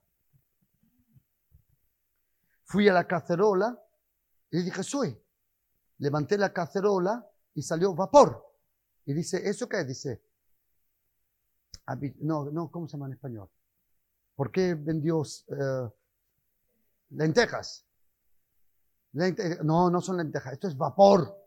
[2.65, 3.79] Fui a la cacerola
[4.51, 5.21] y dije, soy.
[5.99, 8.43] Levanté la cacerola y salió vapor.
[9.05, 9.85] Y dice, ¿eso qué?
[9.85, 10.23] Dice,
[12.21, 13.51] no, no, ¿cómo se llama en español?
[14.35, 15.91] ¿Por qué vendió eh,
[17.11, 17.87] lentejas?
[19.63, 21.45] no, no son lentejas, esto es vapor.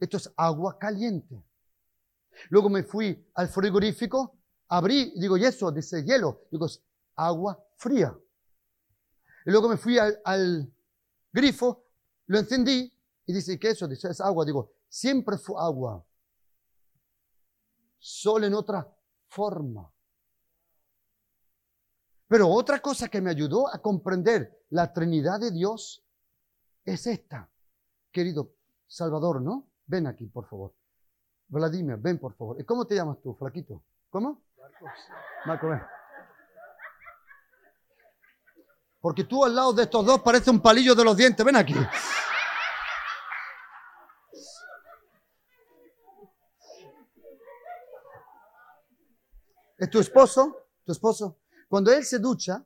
[0.00, 1.42] Esto es agua caliente.
[2.50, 5.70] Luego me fui al frigorífico, abrí, digo, ¿y eso?
[5.70, 6.46] Dice hielo.
[6.50, 6.82] Digo, es
[7.16, 8.16] agua fría.
[9.46, 10.72] Y luego me fui al,
[11.32, 11.84] grifo,
[12.26, 12.92] lo encendí
[13.26, 13.88] y dice, ¿qué es eso?
[13.88, 14.44] Dice, es agua.
[14.44, 16.04] Digo, siempre fue agua.
[17.98, 18.93] Solo en otra
[19.34, 19.92] forma.
[22.28, 26.04] Pero otra cosa que me ayudó a comprender la Trinidad de Dios
[26.84, 27.50] es esta,
[28.12, 28.54] querido
[28.86, 29.68] Salvador, ¿no?
[29.86, 30.74] Ven aquí, por favor.
[31.48, 32.60] Vladimir, ven, por favor.
[32.60, 33.82] ¿Y cómo te llamas tú, flaquito?
[34.08, 34.42] ¿Cómo?
[34.56, 34.90] Marcos.
[35.46, 35.82] Marcos, ven.
[39.00, 41.44] Porque tú al lado de estos dos parece un palillo de los dientes.
[41.44, 41.74] Ven aquí.
[49.76, 50.68] ¿Es tu esposo?
[50.84, 51.38] ¿Tu esposo?
[51.68, 52.64] Cuando él se ducha,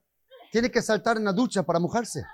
[0.52, 2.24] tiene que saltar en la ducha para mojarse.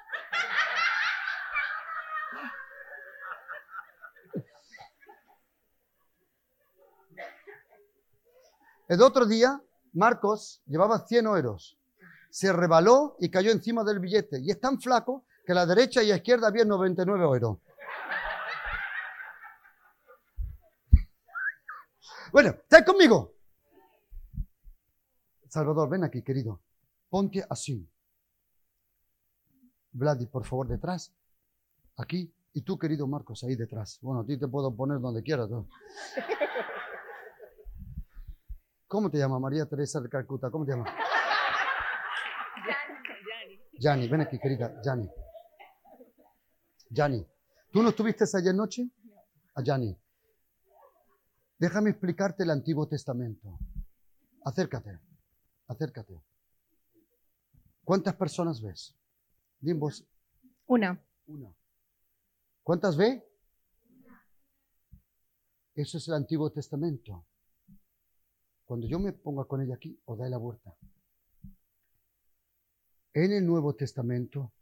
[8.88, 9.60] El otro día,
[9.92, 11.78] Marcos llevaba 100 euros.
[12.30, 14.40] Se rebaló y cayó encima del billete.
[14.40, 17.58] Y es tan flaco que a la derecha y a la izquierda había 99 euros.
[22.32, 23.33] Bueno, ¿estás conmigo?
[25.54, 26.60] Salvador, ven aquí, querido.
[27.08, 27.88] Ponte así.
[29.92, 31.14] Vladi, por favor, detrás.
[31.96, 32.34] Aquí.
[32.54, 34.00] Y tú, querido Marcos, ahí detrás.
[34.02, 35.48] Bueno, a ti te puedo poner donde quieras.
[38.88, 39.40] ¿Cómo te llamas?
[39.40, 40.50] María Teresa de Calcuta.
[40.50, 40.92] ¿Cómo te llamas?
[43.78, 44.82] Yani, ven aquí, querida.
[44.84, 45.08] Yani.
[46.90, 47.24] Yani.
[47.70, 48.90] ¿Tú no estuviste ayer noche?
[49.54, 49.96] A Yani.
[51.60, 53.56] Déjame explicarte el Antiguo Testamento.
[54.44, 55.13] Acércate.
[55.66, 56.20] Acércate.
[57.84, 58.94] ¿Cuántas personas ves?
[59.60, 60.06] Dime vos.
[60.66, 61.02] Una.
[61.26, 61.54] Una.
[62.62, 63.22] ¿Cuántas ve?
[65.74, 67.26] Eso es el Antiguo Testamento.
[68.64, 70.74] Cuando yo me ponga con ella aquí, os da la vuelta.
[73.12, 74.52] En el Nuevo Testamento,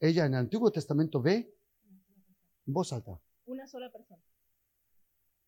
[0.00, 1.56] ella en el Antiguo Testamento ve
[2.66, 3.20] voz alta.
[3.46, 4.22] Una sola persona.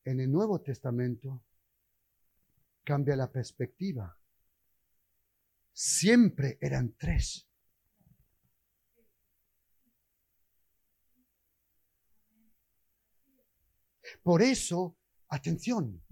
[0.04, 1.42] En el Nuevo Testamento
[2.84, 4.16] cambia la perspectiva.
[5.78, 7.46] Siempre eran tres.
[14.22, 14.96] Por eso,
[15.28, 16.02] atención,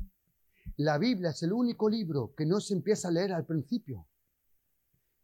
[0.76, 4.06] la Biblia es el único libro que no se empieza a leer al principio.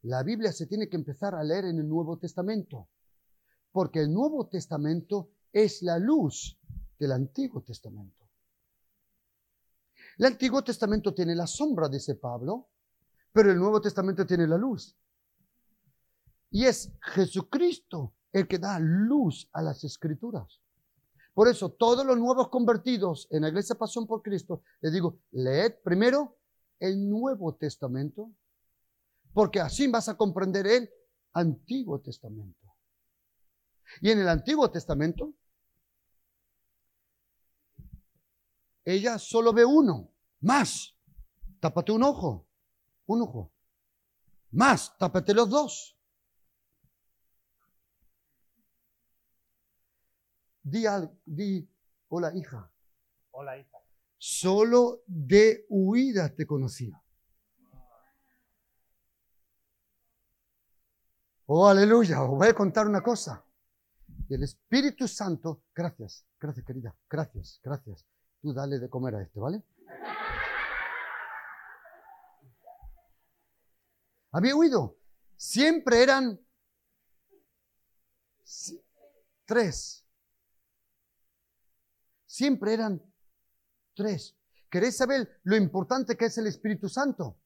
[0.05, 2.88] La Biblia se tiene que empezar a leer en el Nuevo Testamento,
[3.70, 6.59] porque el Nuevo Testamento es la luz
[6.98, 8.26] del Antiguo Testamento.
[10.16, 12.69] El Antiguo Testamento tiene la sombra, dice Pablo,
[13.33, 14.97] pero el Nuevo Testamento tiene la luz.
[16.51, 20.61] Y es Jesucristo el que da luz a las escrituras.
[21.33, 25.75] Por eso, todos los nuevos convertidos en la iglesia Pasión por Cristo, les digo, leed
[25.85, 26.38] primero
[26.79, 28.33] el Nuevo Testamento,
[29.33, 30.90] porque así vas a comprender el
[31.33, 32.59] Antiguo Testamento.
[34.01, 35.35] Y en el Antiguo Testamento,
[38.85, 40.97] ella solo ve uno, más.
[41.61, 42.49] Tápate un ojo,
[43.14, 43.53] un ojo.
[44.53, 45.96] Más, tápate los dos.
[50.62, 51.68] Di, al, di,
[52.09, 52.70] hola hija.
[53.33, 53.79] Hola, hija.
[54.18, 57.01] Solo de huida te conocía.
[61.46, 62.23] Oh, aleluya.
[62.23, 63.44] Os voy a contar una cosa.
[64.29, 68.07] El Espíritu Santo, gracias, gracias querida, gracias, gracias.
[68.40, 69.64] Tú dale de comer a este, ¿vale?
[74.33, 74.97] ¿Había oído?
[75.37, 76.40] Siempre eran
[79.45, 80.05] tres.
[82.27, 83.03] Siempre eran
[83.95, 84.37] tres.
[84.71, 87.40] ¿Queréis saber lo importante que es el Espíritu Santo?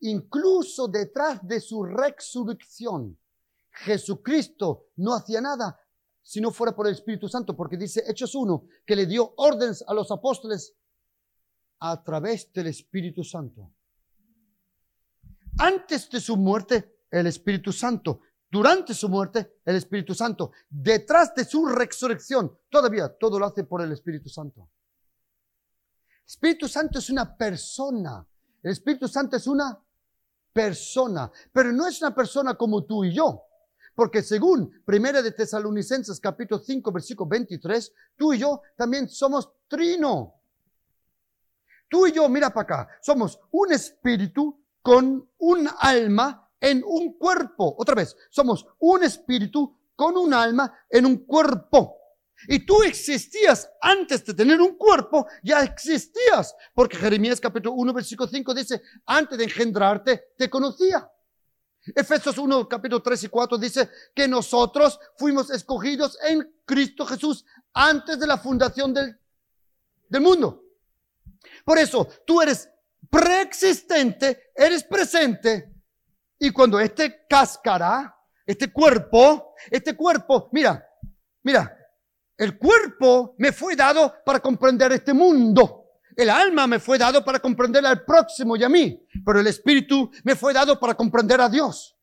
[0.00, 3.18] Incluso detrás de su resurrección,
[3.70, 5.80] Jesucristo no hacía nada
[6.22, 9.84] si no fuera por el Espíritu Santo, porque dice Hechos 1 que le dio órdenes
[9.86, 10.74] a los apóstoles
[11.80, 13.72] a través del Espíritu Santo.
[15.58, 18.20] Antes de su muerte, el Espíritu Santo.
[18.50, 20.52] Durante su muerte, el Espíritu Santo.
[20.68, 24.68] Detrás de su resurrección, todavía todo lo hace por el Espíritu Santo.
[26.26, 28.26] Espíritu Santo es una persona.
[28.62, 29.78] El Espíritu Santo es una
[30.52, 33.42] persona, pero no es una persona como tú y yo.
[33.94, 40.34] Porque según Primera de Tesalonicenses capítulo 5 versículo 23, tú y yo también somos trino.
[41.88, 47.74] Tú y yo, mira para acá, somos un espíritu con un alma en un cuerpo.
[47.76, 51.96] Otra vez, somos un espíritu con un alma en un cuerpo.
[52.46, 56.54] Y tú existías antes de tener un cuerpo, ya existías.
[56.72, 61.10] Porque Jeremías capítulo 1, versículo 5 dice, antes de engendrarte, te conocía.
[61.92, 68.20] Efesios 1, capítulo 3 y 4 dice que nosotros fuimos escogidos en Cristo Jesús antes
[68.20, 69.18] de la fundación del,
[70.08, 70.62] del mundo.
[71.64, 72.70] Por eso, tú eres
[73.10, 75.72] preexistente, eres presente.
[76.38, 78.14] Y cuando este cáscara,
[78.44, 80.86] este cuerpo, este cuerpo, mira,
[81.42, 81.76] mira,
[82.36, 85.84] el cuerpo me fue dado para comprender este mundo.
[86.14, 90.10] El alma me fue dado para comprender al próximo y a mí, pero el espíritu
[90.24, 91.94] me fue dado para comprender a Dios.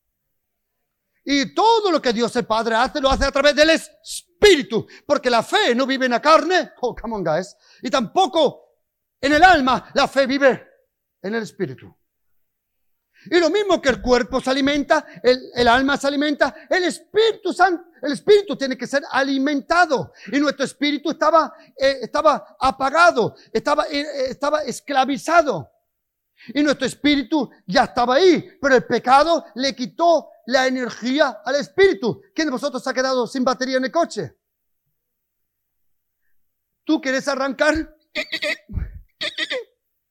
[1.25, 5.29] Y todo lo que Dios el Padre hace, lo hace a través del espíritu, porque
[5.29, 8.63] la fe no vive en la carne, oh, come on guys, y tampoco
[9.21, 10.72] en el alma, la fe vive
[11.23, 11.95] en el espíritu.
[13.31, 17.85] Y lo mismo que el cuerpo se alimenta, el, alma se alimenta, el Espíritu Santo,
[18.01, 20.11] el Espíritu tiene que ser alimentado.
[20.31, 25.71] Y nuestro espíritu estaba, eh, estaba apagado, estaba, eh, estaba esclavizado.
[26.53, 32.21] Y nuestro espíritu ya estaba ahí, pero el pecado le quitó la energía al espíritu.
[32.35, 34.35] ¿Quién de vosotros ha quedado sin batería en el coche?
[36.83, 37.95] ¿Tú quieres arrancar?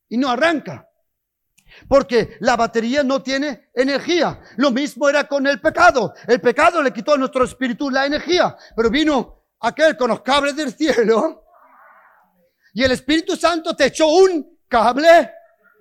[0.09, 0.89] Y no arranca.
[1.89, 4.41] Porque la batería no tiene energía.
[4.57, 6.15] Lo mismo era con el pecado.
[6.27, 8.57] El pecado le quitó a nuestro espíritu la energía.
[8.75, 11.45] Pero vino aquel con los cables del cielo.
[12.75, 15.31] Y el Espíritu Santo te echó un cable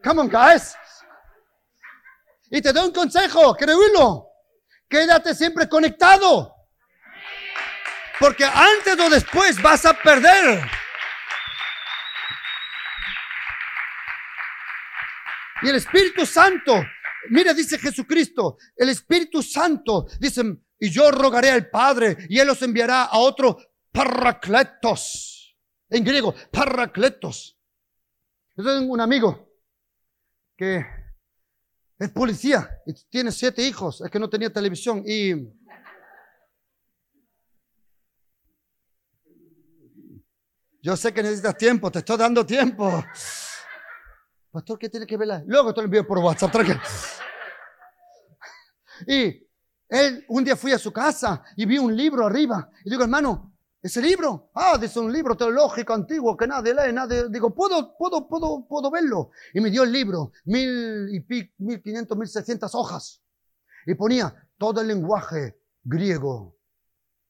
[0.04, 0.76] Come on, guys.
[2.50, 4.28] Y te doy un consejo, créelo.
[4.90, 6.54] Quédate siempre conectado.
[8.20, 10.62] Porque antes o después vas a perder.
[15.64, 16.74] Y el Espíritu Santo,
[17.30, 20.44] mira, dice Jesucristo, el Espíritu Santo, dice,
[20.80, 23.58] y yo rogaré al Padre y Él os enviará a otro
[23.92, 25.56] paracletos.
[25.90, 27.60] En griego, paracletos.
[28.56, 29.50] Yo tengo un amigo
[30.58, 30.86] que
[32.00, 35.34] es policía y tiene siete hijos, es que no tenía televisión y
[40.82, 43.04] yo sé que necesitas tiempo, te estoy dando tiempo.
[44.52, 45.44] Pastor, ¿qué tiene que ver?
[45.46, 46.54] Luego te lo envío por WhatsApp.
[49.08, 49.48] Y
[49.88, 52.70] él, un día fui a su casa y vi un libro arriba.
[52.84, 54.52] Y digo, hermano, ¿ese libro?
[54.54, 57.30] Ah, es un libro teológico antiguo que nadie lee, nadie.
[57.30, 59.32] Digo, ¿puedo, puedo, puedo, puedo verlo?
[59.54, 63.24] Y me dio el libro, mil y pico, mil quinientos, mil seiscientas hojas.
[63.86, 66.58] Y ponía todo el lenguaje griego.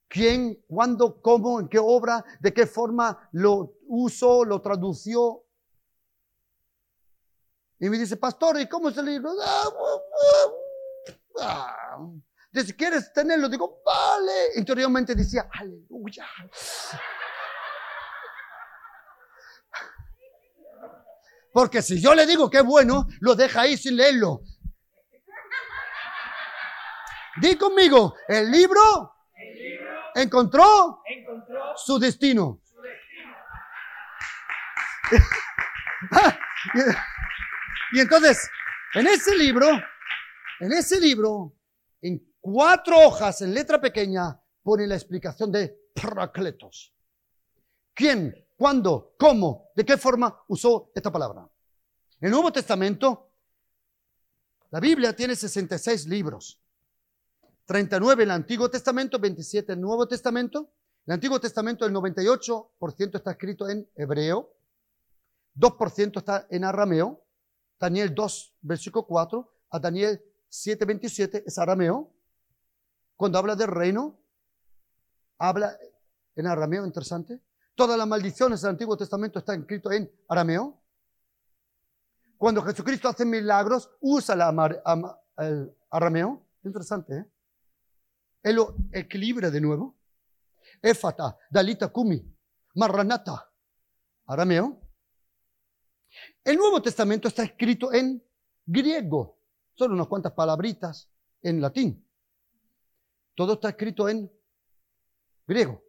[0.07, 5.45] ¿Quién, cuándo, cómo, en qué obra, de qué forma lo usó, lo tradució?
[7.81, 9.31] Y me dice, pastor, ¿y cómo es el libro?
[9.43, 9.69] Ah,
[11.39, 11.97] ah, ah.
[12.51, 13.49] Dice, ¿quieres tenerlo?
[13.49, 14.49] Digo, vale.
[14.55, 16.27] Interiormente decía, aleluya.
[21.51, 24.43] Porque si yo le digo que es bueno, lo deja ahí sin leerlo.
[27.41, 29.15] Di conmigo, el libro,
[30.13, 31.01] encontró,
[31.77, 32.61] su destino.
[37.93, 38.49] y entonces,
[38.93, 39.67] en ese libro,
[40.59, 41.53] en ese libro,
[42.01, 46.93] en cuatro hojas en letra pequeña pone la explicación de Paracletos.
[47.93, 51.47] ¿Quién, cuándo, cómo, de qué forma usó esta palabra?
[52.19, 53.31] En el Nuevo Testamento,
[54.69, 56.59] la Biblia tiene 66 libros.
[57.65, 60.71] 39 en el Antiguo Testamento, 27 en el Nuevo Testamento.
[61.05, 64.53] En el Antiguo Testamento el 98% está escrito en hebreo,
[65.57, 67.23] 2% está en arameo,
[67.81, 72.13] Daniel 2, versículo 4, a Daniel 7, 27 es arameo,
[73.15, 74.19] cuando habla del reino,
[75.39, 75.75] habla
[76.35, 77.41] en arameo, interesante.
[77.73, 80.79] Todas las maldiciones del Antiguo Testamento están escritas en arameo.
[82.37, 84.35] Cuando Jesucristo hace milagros, usa
[85.37, 86.45] el arameo.
[86.63, 87.25] Interesante, ¿eh?
[88.43, 89.95] Él lo equilibra de nuevo.
[90.81, 92.23] Éfata, Dalita Kumi,
[92.75, 93.51] Marranata,
[94.27, 94.80] arameo.
[96.43, 98.23] El Nuevo Testamento está escrito en
[98.65, 99.37] griego,
[99.73, 101.09] solo unas cuantas palabritas
[101.41, 102.03] en latín.
[103.35, 104.31] Todo está escrito en
[105.45, 105.83] griego.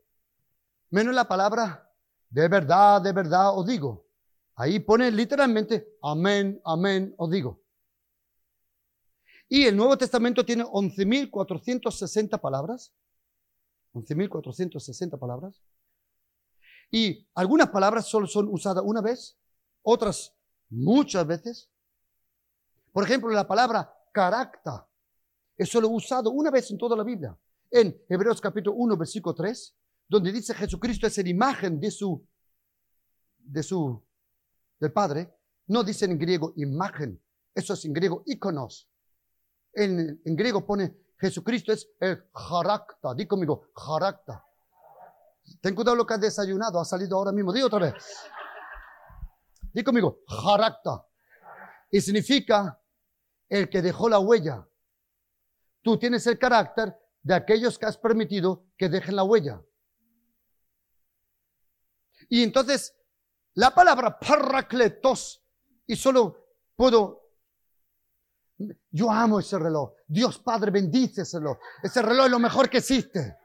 [0.90, 1.90] Menos la palabra
[2.28, 4.07] de verdad, de verdad os digo.
[4.57, 7.62] Ahí pone literalmente amén, amén os digo.
[9.48, 12.92] Y el Nuevo Testamento tiene 11.460 palabras.
[13.94, 15.62] 11.460 palabras.
[16.90, 19.38] Y algunas palabras solo son usadas una vez,
[19.82, 20.34] otras
[20.72, 21.70] muchas veces.
[22.92, 24.72] Por ejemplo, la palabra carácter
[25.56, 27.36] es solo usado una vez en toda la Biblia.
[27.70, 29.74] En Hebreos capítulo 1, versículo 3,
[30.08, 32.26] donde dice Jesucristo es la imagen de su,
[33.38, 34.02] de su,
[34.78, 35.34] del Padre.
[35.68, 37.22] No dice en griego imagen,
[37.54, 38.88] eso es en griego iconos.
[39.74, 43.14] En, griego pone Jesucristo es el jaracta.
[43.14, 44.44] Di conmigo, jaracta.
[45.60, 47.52] Ten cuidado lo que has desayunado, ha salido ahora mismo.
[47.52, 47.94] Di otra vez.
[49.72, 51.06] Di conmigo, jaracta.
[51.90, 52.78] Y significa
[53.48, 54.66] el que dejó la huella.
[55.82, 59.62] Tú tienes el carácter de aquellos que has permitido que dejen la huella.
[62.28, 62.94] Y entonces,
[63.54, 65.44] la palabra paracletos,
[65.86, 67.30] y solo puedo,
[68.90, 69.92] yo amo ese reloj.
[70.06, 71.58] Dios Padre bendice ese reloj.
[71.82, 73.36] Ese reloj es lo mejor que existe.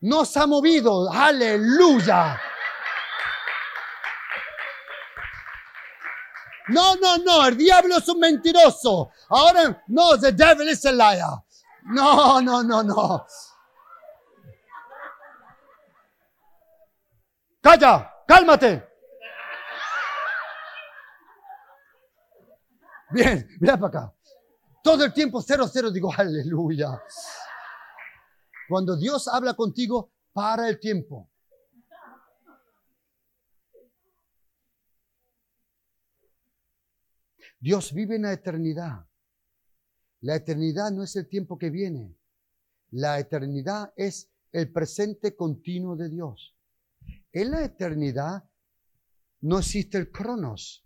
[0.00, 1.10] No se ha movido.
[1.10, 2.40] Aleluya.
[6.68, 9.10] No, no, no, el diablo es un mentiroso.
[9.28, 11.42] Ahora, no, the devil is a liar.
[11.84, 13.26] No, no, no, no.
[17.60, 18.88] Calla, cálmate.
[23.10, 24.14] Bien, mira para acá.
[24.82, 27.02] Todo el tiempo cero, cero, digo, aleluya.
[28.68, 31.28] Cuando Dios habla contigo, para el tiempo.
[37.62, 39.06] Dios vive en la eternidad.
[40.22, 42.18] La eternidad no es el tiempo que viene.
[42.90, 46.56] La eternidad es el presente continuo de Dios.
[47.30, 48.42] En la eternidad
[49.42, 50.84] no existe el cronos.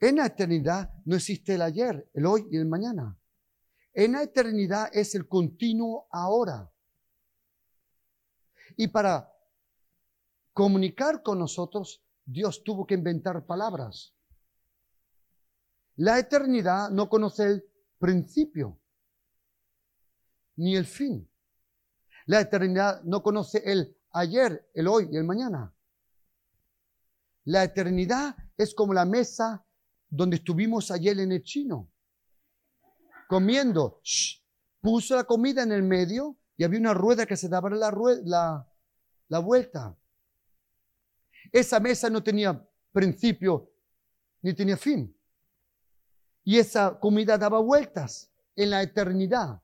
[0.00, 3.16] En la eternidad no existe el ayer, el hoy y el mañana.
[3.92, 6.68] En la eternidad es el continuo ahora.
[8.76, 9.32] Y para
[10.52, 14.14] comunicar con nosotros, Dios tuvo que inventar palabras.
[15.96, 17.64] La eternidad no conoce el
[17.98, 18.80] principio
[20.56, 21.30] ni el fin.
[22.26, 25.74] La eternidad no conoce el ayer, el hoy y el mañana.
[27.44, 29.66] La eternidad es como la mesa
[30.08, 31.90] donde estuvimos ayer en el chino,
[33.28, 34.00] comiendo.
[34.80, 37.90] puso la comida en el medio y había una rueda que se daba la,
[38.24, 38.68] la,
[39.28, 39.98] la vuelta.
[41.54, 43.70] Esa mesa no tenía principio
[44.42, 45.16] ni tenía fin.
[46.42, 49.62] Y esa comida daba vueltas en la eternidad.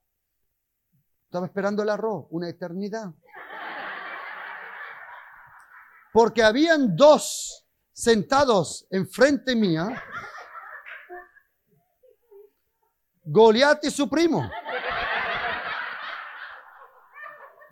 [1.25, 3.13] Estaba esperando el arroz, una eternidad.
[6.13, 10.01] Porque habían dos sentados enfrente mía,
[13.25, 14.49] Goliat y su primo.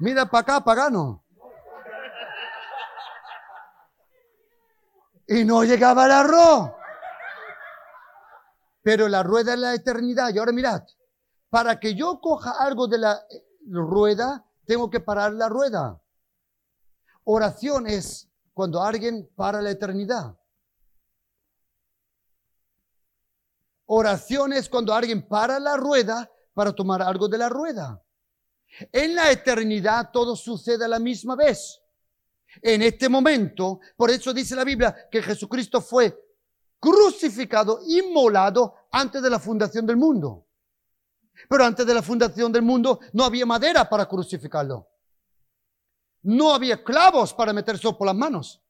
[0.00, 1.24] Mira para acá, pagano.
[5.28, 6.72] Y no llegaba el arroz.
[8.82, 10.32] Pero la rueda es la eternidad.
[10.34, 10.82] Y ahora mirad,
[11.50, 13.22] para que yo coja algo de la
[13.66, 16.00] rueda, tengo que parar la rueda.
[17.24, 20.34] Oración es cuando alguien para la eternidad.
[23.86, 28.02] Oración es cuando alguien para la rueda para tomar algo de la rueda.
[28.92, 31.80] En la eternidad todo sucede a la misma vez.
[32.62, 36.16] En este momento, por eso dice la Biblia que Jesucristo fue
[36.80, 40.46] crucificado, inmolado antes de la fundación del mundo.
[41.48, 44.88] Pero antes de la fundación del mundo no había madera para crucificarlo.
[46.22, 48.62] No había clavos para meterse por las manos.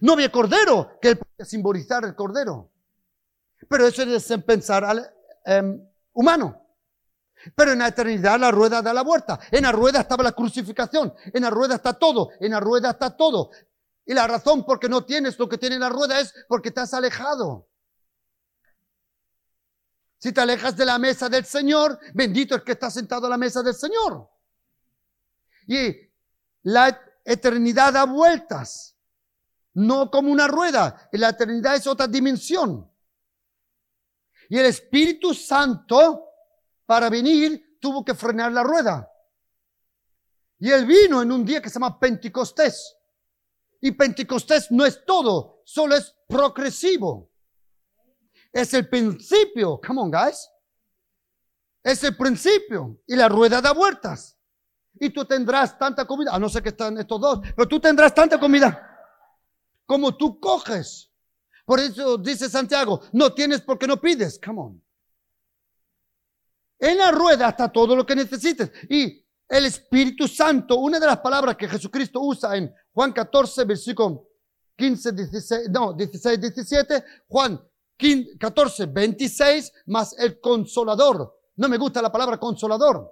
[0.00, 2.70] No había cordero que podía simbolizar el cordero.
[3.68, 5.14] Pero eso es pensar al,
[5.44, 5.80] em,
[6.12, 6.61] humano.
[7.54, 9.38] Pero en la eternidad la rueda da la vuelta.
[9.50, 11.12] En la rueda estaba la crucificación.
[11.32, 12.30] En la rueda está todo.
[12.40, 13.50] En la rueda está todo.
[14.04, 16.80] Y la razón por qué no tienes lo que tiene la rueda es porque te
[16.80, 17.68] has alejado.
[20.18, 23.36] Si te alejas de la mesa del Señor, bendito es que está sentado a la
[23.36, 24.28] mesa del Señor.
[25.66, 25.96] Y
[26.62, 28.96] la eternidad da vueltas,
[29.74, 31.08] no como una rueda.
[31.12, 32.88] La eternidad es otra dimensión.
[34.48, 36.31] Y el Espíritu Santo,
[36.92, 39.10] para venir, tuvo que frenar la rueda.
[40.58, 42.98] Y él vino en un día que se llama Pentecostés.
[43.80, 47.32] Y Pentecostés no es todo, solo es progresivo.
[48.52, 49.80] Es el principio.
[49.80, 50.50] Come on, guys.
[51.82, 53.00] Es el principio.
[53.06, 54.38] Y la rueda da vueltas.
[55.00, 56.34] Y tú tendrás tanta comida.
[56.34, 57.40] A no ser que están estos dos.
[57.56, 58.86] Pero tú tendrás tanta comida
[59.86, 61.10] como tú coges.
[61.64, 64.38] Por eso dice Santiago, no tienes porque no pides.
[64.44, 64.81] Come on.
[66.82, 68.72] En la rueda está todo lo que necesites.
[68.90, 74.26] Y el Espíritu Santo, una de las palabras que Jesucristo usa en Juan 14, versículo
[74.74, 77.62] 15, 16, no, 16, 17, Juan
[78.36, 81.38] 14, 26, más el consolador.
[81.54, 83.08] No me gusta la palabra consolador.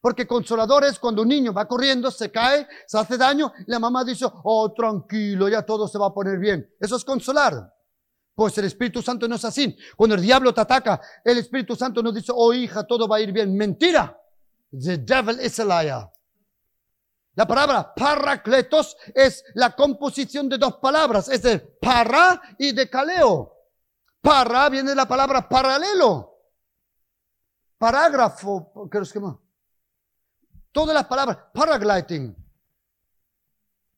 [0.00, 3.80] Porque consolador es cuando un niño va corriendo, se cae, se hace daño, y la
[3.80, 6.72] mamá dice, oh, tranquilo, ya todo se va a poner bien.
[6.78, 7.74] Eso es consolar.
[8.40, 9.76] Pues el Espíritu Santo no es así.
[9.94, 13.20] Cuando el diablo te ataca, el Espíritu Santo no dice, oh hija, todo va a
[13.20, 13.54] ir bien.
[13.54, 14.18] Mentira.
[14.70, 16.10] The devil is a liar.
[17.34, 23.54] La palabra paracletos es la composición de dos palabras, es de para y de caleo.
[24.22, 26.38] Para viene de la palabra paralelo.
[27.76, 29.36] Parágrafo, ¿qué es que más?
[30.72, 32.34] Todas las palabras, paragliding.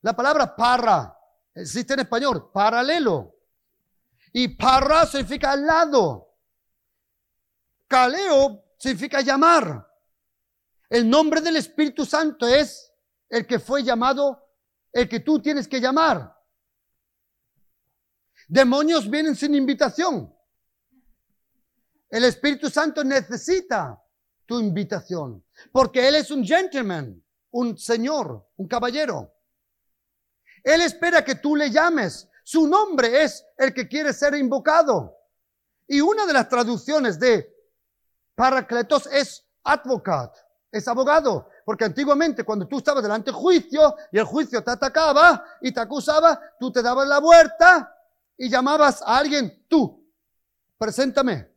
[0.01, 1.16] La palabra para
[1.55, 3.32] existe en español, paralelo.
[4.33, 6.37] Y para significa al lado.
[7.87, 9.87] Caleo significa llamar.
[10.89, 12.93] El nombre del Espíritu Santo es
[13.28, 14.47] el que fue llamado,
[14.93, 16.35] el que tú tienes que llamar.
[18.49, 20.35] Demonios vienen sin invitación.
[22.11, 24.03] El Espíritu Santo necesita
[24.45, 29.35] tu invitación, porque Él es un gentleman, un señor, un caballero.
[30.62, 32.28] Él espera que tú le llames.
[32.43, 35.16] Su nombre es el que quiere ser invocado.
[35.86, 37.53] Y una de las traducciones de
[38.34, 40.38] Paracletos es advocate,
[40.70, 41.49] es abogado.
[41.64, 45.80] Porque antiguamente cuando tú estabas delante del juicio y el juicio te atacaba y te
[45.80, 47.97] acusaba, tú te dabas la vuelta
[48.36, 50.05] y llamabas a alguien, tú,
[50.78, 51.49] preséntame.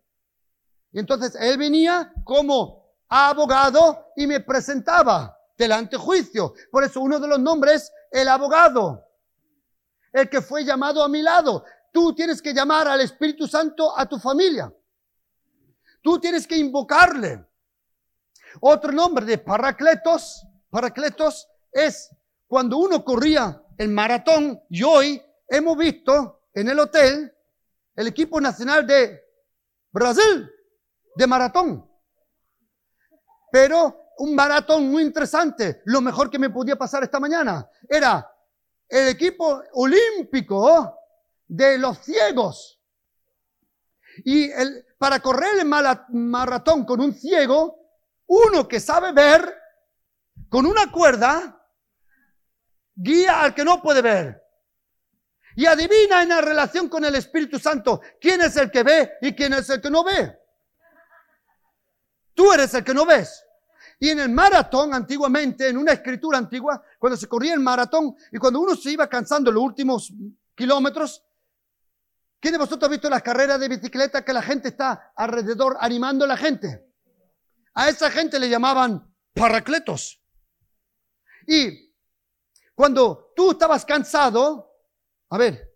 [0.91, 6.53] Y entonces él venía como abogado y me presentaba delante del juicio.
[6.71, 9.04] Por eso uno de los nombres, el abogado.
[10.15, 11.65] El que fue llamado a mi lado.
[11.91, 14.73] tú tienes que llamar al Espíritu Santo a tu familia.
[16.01, 17.45] Tú tienes que invocarle.
[18.61, 22.15] Otro nombre de paracletos, paracletos es
[22.47, 27.33] cuando uno corría el maratón y hoy hemos visto en el hotel
[27.93, 29.21] el equipo nacional de
[29.91, 30.49] Brasil
[31.13, 31.89] de maratón.
[33.51, 35.81] Pero un maratón muy interesante.
[35.83, 38.31] Lo mejor que me podía pasar esta mañana era
[38.89, 40.99] el equipo olímpico
[41.47, 42.79] de los ciegos.
[44.23, 47.77] Y el, para correr el maratón con un ciego,
[48.27, 49.53] uno que sabe ver,
[50.49, 51.61] con una cuerda,
[52.95, 54.41] guía al que no puede ver.
[55.57, 59.33] Y adivina en la relación con el Espíritu Santo quién es el que ve y
[59.33, 60.37] quién es el que no ve.
[62.33, 63.45] Tú eres el que no ves.
[63.99, 68.37] Y en el maratón, antiguamente, en una escritura antigua, cuando se corría el maratón y
[68.37, 70.13] cuando uno se iba cansando los últimos
[70.53, 71.23] kilómetros,
[72.39, 76.25] ¿quién de vosotros ha visto las carreras de bicicleta que la gente está alrededor animando
[76.25, 76.85] a la gente?
[77.73, 80.21] A esa gente le llamaban paracletos.
[81.47, 81.93] Y
[82.73, 84.73] cuando tú estabas cansado,
[85.29, 85.73] a ver,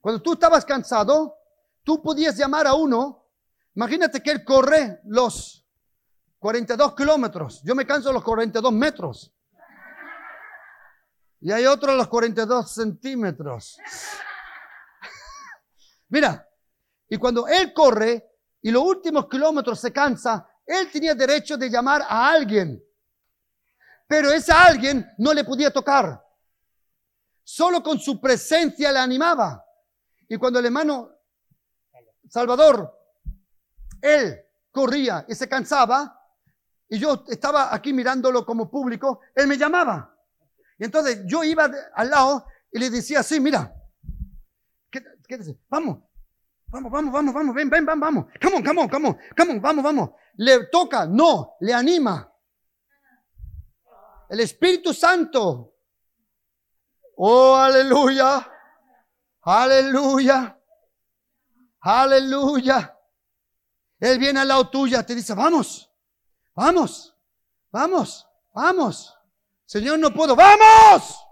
[0.00, 1.36] cuando tú estabas cansado,
[1.82, 3.26] tú podías llamar a uno,
[3.74, 5.57] imagínate que él corre los
[6.38, 7.62] 42 kilómetros.
[7.64, 9.32] Yo me canso los 42 metros.
[11.40, 13.78] Y hay otro a los 42 centímetros.
[16.08, 16.48] Mira,
[17.08, 18.28] y cuando él corre
[18.62, 22.82] y los últimos kilómetros se cansa, él tenía derecho de llamar a alguien.
[24.06, 26.22] Pero ese alguien no le podía tocar.
[27.42, 29.64] Solo con su presencia le animaba.
[30.28, 31.10] Y cuando el hermano
[32.28, 32.94] Salvador,
[34.02, 36.17] él corría y se cansaba,
[36.88, 40.14] y yo estaba aquí mirándolo como público, él me llamaba.
[40.78, 43.74] Y entonces yo iba al lado y le decía así, mira,
[45.26, 45.98] quédese, vamos,
[46.66, 49.52] vamos, vamos, vamos, vamos, ven, ven, vamos, vamos, come on, come on, come on, come
[49.52, 50.10] on, vamos, vamos.
[50.36, 52.32] Le toca, no, le anima.
[54.30, 55.74] El Espíritu Santo.
[57.16, 58.48] Oh, aleluya,
[59.42, 60.56] aleluya,
[61.80, 62.94] aleluya.
[63.98, 65.87] Él viene al lado tuya, te dice, vamos.
[66.58, 67.16] Vamos,
[67.70, 69.16] vamos, vamos.
[69.64, 70.34] Señor, no puedo.
[70.34, 71.24] ¡Vamos!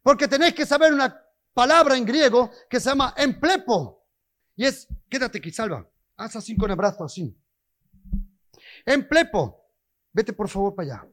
[0.00, 1.20] Porque tenéis que saber una
[1.52, 4.06] palabra en griego que se llama emplepo.
[4.54, 5.84] Y es, quédate aquí, salva.
[6.16, 7.36] Haz así con el brazo, así.
[8.86, 9.66] Emplepo.
[10.12, 11.08] Vete por favor para allá.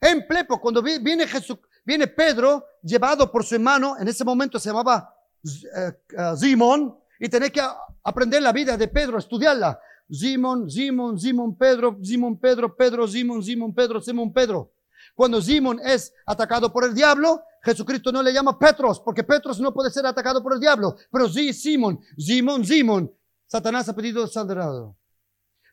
[0.00, 5.12] Emplepo, cuando viene Jesús, viene Pedro, llevado por su hermano, en ese momento se llamaba
[5.44, 7.62] eh, eh, Simón, y tenés que
[8.04, 9.80] aprender la vida de Pedro, estudiarla.
[10.08, 14.72] Simón, Simón, Simón, Pedro, Simón, Pedro, Pedro, Simón, Simón, Pedro, Simón, Pedro.
[15.14, 19.72] Cuando Simón es atacado por el diablo, Jesucristo no le llama Petros, porque Petros no
[19.72, 20.96] puede ser atacado por el diablo.
[21.10, 23.12] Pero sí, Simón, Simón, Simón.
[23.46, 24.96] Satanás ha pedido sangrado.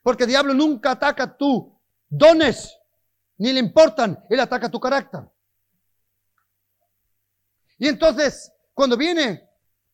[0.02, 1.78] Porque el diablo nunca ataca tu
[2.08, 2.76] dones,
[3.38, 5.20] ni le importan, él ataca tu carácter.
[7.78, 9.48] Y entonces, cuando viene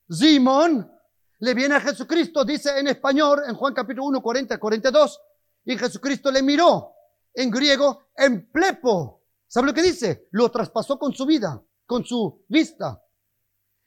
[0.09, 0.91] Simón,
[1.39, 5.21] le viene a Jesucristo, dice en español, en Juan capítulo 1, 40, 42,
[5.65, 6.95] y Jesucristo le miró,
[7.35, 9.25] en griego, en plepo.
[9.47, 10.29] ¿Sabe lo que dice?
[10.33, 13.03] Lo traspasó con su vida, con su vista.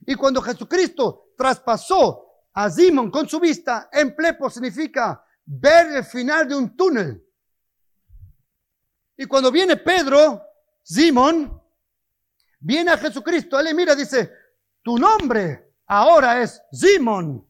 [0.05, 6.47] Y cuando Jesucristo traspasó a Simón con su vista, en plepo significa ver el final
[6.47, 7.25] de un túnel.
[9.17, 10.41] Y cuando viene Pedro,
[10.83, 11.61] Simón,
[12.59, 14.31] viene a Jesucristo, él le mira dice,
[14.81, 17.45] tu nombre ahora es Simón,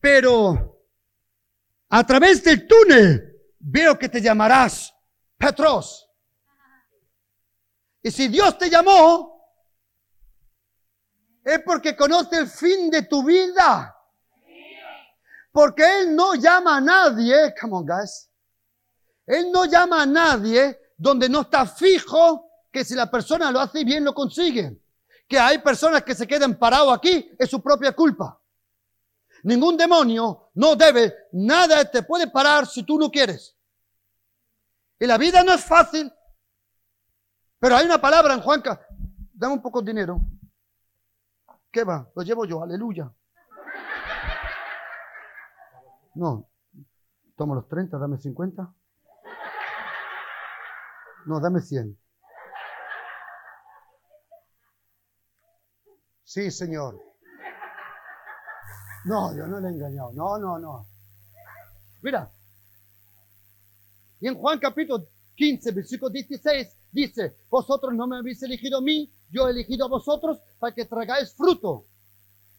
[0.00, 0.82] pero
[1.90, 4.92] a través del túnel veo que te llamarás
[5.36, 6.10] Petros.
[8.02, 9.34] Y si Dios te llamó,
[11.44, 13.94] es porque conoce el fin de tu vida.
[15.52, 18.30] Porque Él no llama a nadie, come on guys,
[19.26, 23.84] Él no llama a nadie donde no está fijo que si la persona lo hace
[23.84, 24.83] bien lo consigue
[25.26, 28.40] que hay personas que se quedan parados aquí es su propia culpa.
[29.42, 33.56] Ningún demonio no debe, nada te puede parar si tú no quieres.
[34.98, 36.10] Y la vida no es fácil,
[37.58, 38.80] pero hay una palabra en Juanca,
[39.32, 40.20] dame un poco de dinero.
[41.70, 42.08] ¿Qué va?
[42.14, 43.12] Lo llevo yo, aleluya.
[46.14, 46.48] No,
[47.36, 48.74] toma los 30, dame 50.
[51.26, 51.98] No, dame 100.
[56.24, 57.00] Sí, Señor.
[59.04, 60.12] No, yo no le he engañado.
[60.12, 60.86] No, no, no.
[62.02, 62.30] Mira.
[64.20, 65.06] Y en Juan capítulo
[65.36, 69.88] 15, versículo 16, Dice, vosotros no me habéis elegido a mí, yo he elegido a
[69.88, 71.88] vosotros para que tragáis fruto.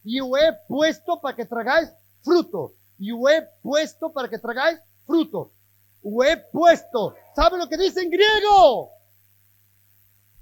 [0.04, 1.90] Y os he puesto para que tragáis
[2.22, 2.74] fruto.
[2.98, 5.54] Y os he puesto para que tragáis fruto.
[6.02, 7.14] Os he puesto.
[7.34, 8.90] ¿Sabe lo que dice en griego?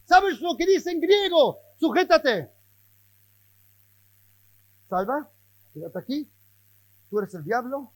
[0.06, 1.60] ¿Sabes lo que dice en griego?
[1.78, 2.50] Sujétate.
[4.94, 5.28] Salva,
[5.72, 6.32] quédate aquí.
[7.10, 7.92] Tú eres el diablo.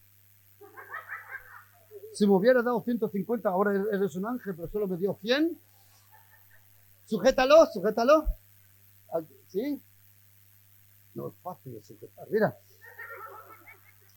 [2.13, 5.63] Si me hubiera dado 150, ahora eres un ángel, pero solo me dio 100.
[7.05, 8.25] Sujétalo, sujétalo.
[9.47, 9.81] ¿Sí?
[11.15, 12.27] No es fácil sujetar.
[12.31, 12.59] Mira.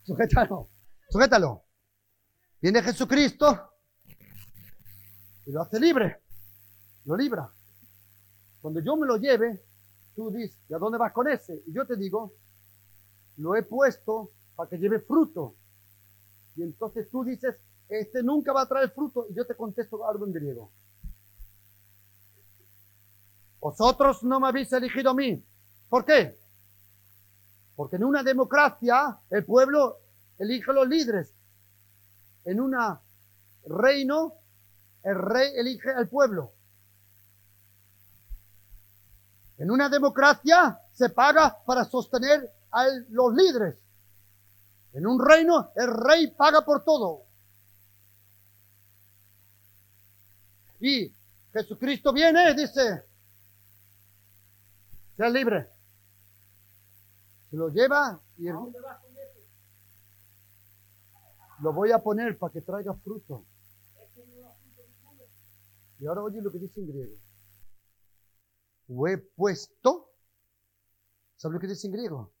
[0.02, 0.68] Sujétalo.
[1.08, 1.62] Sujétalo.
[2.60, 3.74] Viene Jesucristo
[5.46, 6.20] y lo hace libre.
[7.04, 7.48] Lo libra.
[8.60, 9.64] Cuando yo me lo lleve,
[10.16, 11.62] tú dices, ¿y a dónde vas con ese?
[11.64, 12.42] Y yo te digo,
[13.42, 15.56] lo he puesto para que lleve fruto.
[16.54, 17.56] Y entonces tú dices,
[17.88, 19.26] este nunca va a traer fruto.
[19.28, 20.70] Y yo te contesto algo en griego.
[23.60, 25.44] Vosotros no me habéis elegido a mí.
[25.88, 26.38] ¿Por qué?
[27.74, 29.98] Porque en una democracia el pueblo
[30.38, 31.34] elige a los líderes.
[32.44, 32.76] En un
[33.66, 34.34] reino
[35.02, 36.52] el rey elige al pueblo.
[39.58, 43.78] En una democracia se paga para sostener a los líderes.
[44.92, 47.26] En un reino el rey paga por todo.
[50.80, 51.14] Y
[51.52, 53.04] Jesucristo viene dice,
[55.16, 55.70] sea libre.
[57.50, 58.48] Se lo lleva y
[61.60, 63.46] lo voy a poner para que traiga fruto.
[66.00, 67.14] Y ahora oye lo que dice en griego.
[69.08, 70.10] He puesto.
[71.36, 72.32] ¿Sabe lo que dice en griego?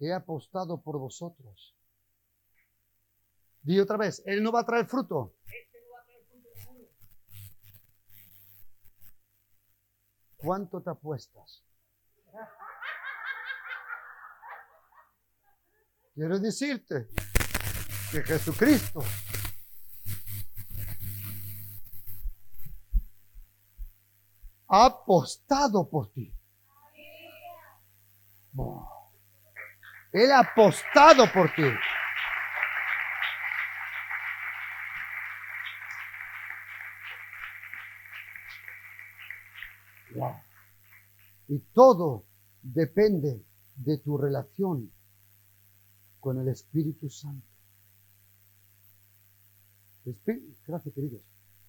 [0.00, 1.74] He apostado por vosotros.
[3.62, 5.34] Di otra vez, Él no va a traer fruto.
[10.36, 11.64] ¿Cuánto te apuestas?
[16.14, 17.08] Quiero decirte
[18.10, 19.02] que Jesucristo
[24.68, 26.32] ha apostado por ti.
[30.18, 31.62] Él ha apostado por ti.
[41.46, 42.24] Y todo
[42.62, 43.44] depende
[43.76, 44.90] de tu relación
[46.18, 47.46] con el Espíritu Santo.
[50.66, 51.22] Gracias, queridos.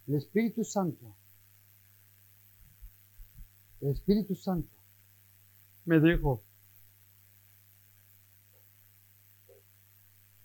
[0.08, 1.16] El Espíritu Santo.
[3.82, 4.76] El Espíritu Santo
[5.86, 6.44] me dijo,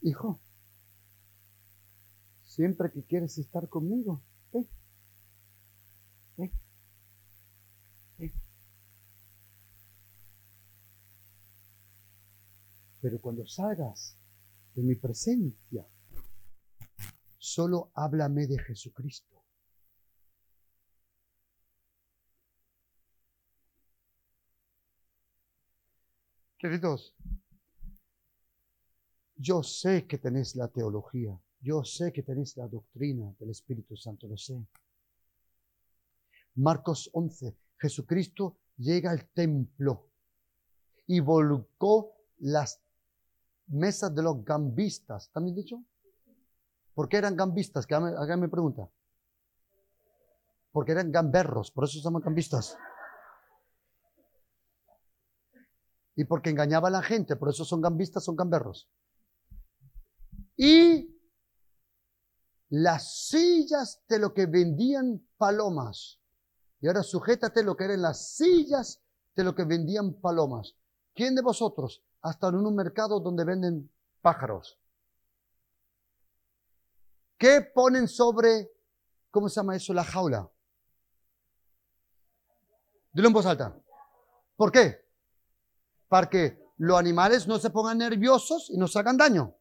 [0.04, 0.38] hijo,
[2.42, 4.68] siempre que quieres estar conmigo, eh,
[8.18, 8.32] eh,
[13.00, 14.16] Pero cuando salgas
[14.74, 15.86] de mi presencia,
[17.38, 19.42] solo háblame de Jesucristo.
[26.58, 27.14] Queridos,
[29.44, 34.26] yo sé que tenéis la teología, yo sé que tenéis la doctrina del Espíritu Santo,
[34.26, 34.58] lo sé.
[36.54, 40.08] Marcos 11, Jesucristo llega al templo
[41.06, 42.80] y volcó las
[43.66, 45.30] mesas de los gambistas.
[45.30, 45.84] ¿También dicho?
[46.94, 47.86] ¿Por qué eran gambistas?
[47.86, 48.88] Que me pregunta.
[50.72, 52.78] Porque eran gamberros, por eso se llaman gambistas.
[56.16, 58.88] Y porque engañaban a la gente, por eso son gambistas, son gamberros.
[60.56, 61.14] Y
[62.70, 66.20] las sillas de lo que vendían palomas.
[66.80, 69.02] Y ahora sujétate lo que eran las sillas
[69.34, 70.74] de lo que vendían palomas.
[71.14, 73.90] ¿Quién de vosotros hasta en un mercado donde venden
[74.22, 74.80] pájaros.
[77.36, 78.70] ¿Qué ponen sobre,
[79.30, 80.50] cómo se llama eso, la jaula?
[83.12, 83.78] Dilo en voz alta.
[84.56, 85.06] ¿Por qué?
[86.08, 89.54] Para que los animales no se pongan nerviosos y no se hagan daño.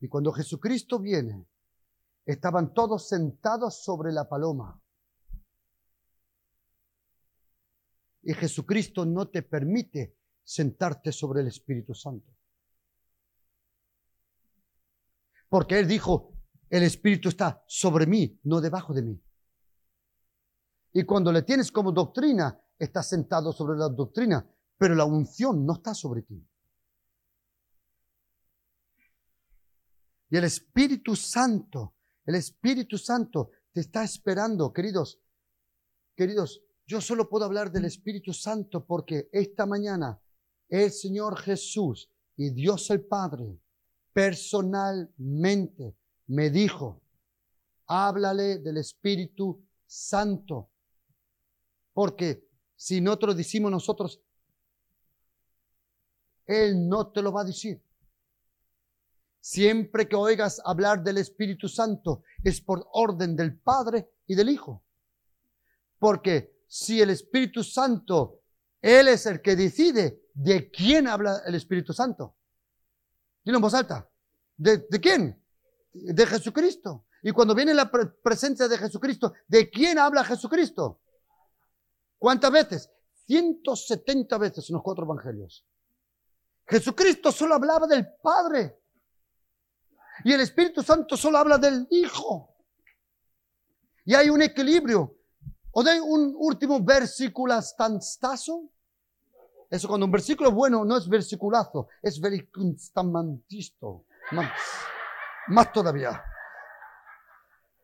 [0.00, 1.46] Y cuando Jesucristo viene,
[2.24, 4.80] estaban todos sentados sobre la paloma.
[8.22, 12.32] Y Jesucristo no te permite sentarte sobre el Espíritu Santo.
[15.48, 16.32] Porque Él dijo,
[16.68, 19.22] el Espíritu está sobre mí, no debajo de mí.
[20.92, 24.48] Y cuando le tienes como doctrina, está sentado sobre la doctrina,
[24.78, 26.49] pero la unción no está sobre ti.
[30.30, 35.20] Y el Espíritu Santo, el Espíritu Santo te está esperando, queridos.
[36.16, 40.20] Queridos, yo solo puedo hablar del Espíritu Santo porque esta mañana
[40.68, 43.58] el Señor Jesús y Dios el Padre
[44.12, 45.96] personalmente
[46.28, 47.00] me dijo,
[47.86, 50.70] háblale del Espíritu Santo.
[51.92, 54.20] Porque si no te lo decimos nosotros,
[56.46, 57.82] Él no te lo va a decir.
[59.40, 64.84] Siempre que oigas hablar del Espíritu Santo es por orden del Padre y del Hijo.
[65.98, 68.42] Porque si el Espíritu Santo,
[68.80, 72.36] Él es el que decide de quién habla el Espíritu Santo.
[73.44, 74.08] Dilo en voz alta.
[74.56, 75.42] ¿De, quién?
[75.92, 77.06] De Jesucristo.
[77.22, 81.00] Y cuando viene la presencia de Jesucristo, ¿de quién habla Jesucristo?
[82.18, 82.90] ¿Cuántas veces?
[83.26, 85.66] 170 veces en los cuatro evangelios.
[86.66, 88.79] Jesucristo solo hablaba del Padre.
[90.24, 92.54] Y el Espíritu Santo solo habla del Hijo.
[94.04, 95.16] Y hay un equilibrio.
[95.72, 98.70] ¿O de un último versículo stanstazo?
[99.70, 104.04] Eso cuando un versículo bueno no es versiculazo, es vericonstamantisto.
[104.32, 104.50] Más,
[105.48, 106.22] más todavía.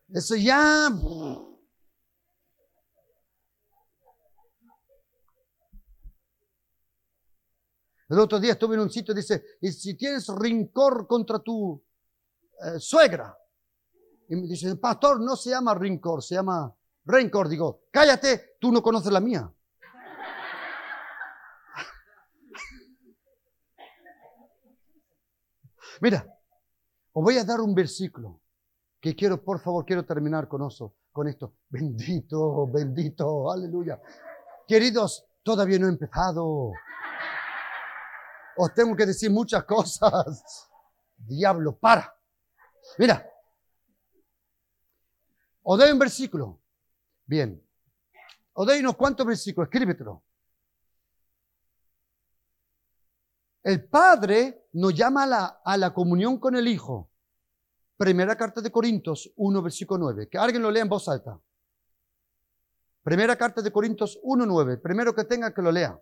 [0.09, 0.89] Eso ya...
[8.09, 11.83] El otro día estuve en un sitio dice, y si tienes rincor contra tu
[12.63, 13.37] eh, suegra.
[14.29, 16.73] Y me dice, pastor, no se llama rincor, se llama
[17.05, 17.47] rencor.
[17.47, 19.41] Digo, cállate, tú no conoces la mía.
[26.01, 26.25] Mira,
[27.13, 28.41] os voy a dar un versículo
[28.99, 31.55] que quiero, por favor, quiero terminar con eso, con esto.
[31.69, 33.99] Bendito, bendito, aleluya.
[34.67, 36.71] Queridos, todavía no he empezado.
[38.57, 40.69] Os tengo que decir muchas cosas.
[41.15, 42.16] Diablo, para.
[42.97, 43.29] Mira,
[45.63, 46.61] os doy un versículo.
[47.25, 47.61] Bien.
[48.53, 50.23] Os doy unos cuantos versículos, escríbetelo.
[53.63, 57.11] El Padre nos llama a la, a la comunión con el Hijo.
[57.97, 60.29] Primera carta de Corintios 1, versículo 9.
[60.29, 61.39] Que alguien lo lea en voz alta.
[63.03, 64.77] Primera carta de Corintios 1, 9.
[64.77, 65.99] Primero que tenga que lo lea.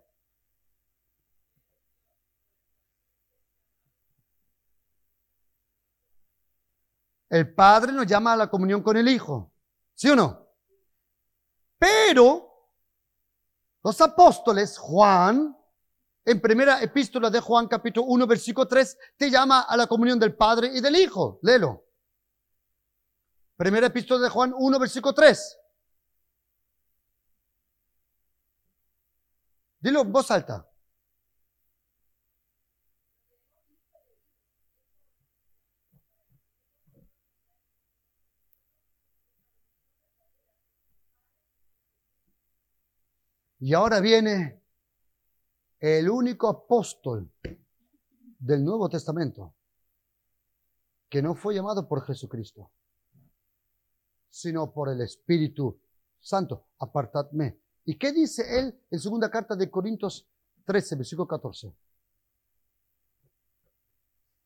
[7.36, 9.52] El Padre nos llama a la comunión con el Hijo.
[9.94, 10.48] ¿Sí o no?
[11.78, 12.70] Pero
[13.82, 15.54] los apóstoles, Juan,
[16.24, 20.34] en primera epístola de Juan capítulo 1, versículo 3, te llama a la comunión del
[20.34, 21.38] Padre y del Hijo.
[21.42, 21.84] Léelo.
[23.54, 25.58] Primera epístola de Juan 1, versículo 3.
[29.80, 30.66] Dilo en voz alta.
[43.66, 44.62] Y ahora viene
[45.80, 47.28] el único apóstol
[48.38, 49.56] del Nuevo Testamento
[51.08, 52.70] que no fue llamado por Jesucristo,
[54.30, 55.80] sino por el Espíritu
[56.20, 56.68] Santo.
[56.78, 57.60] Apartadme.
[57.84, 60.30] ¿Y qué dice él en segunda carta de Corintios
[60.64, 61.74] 13, versículo 14?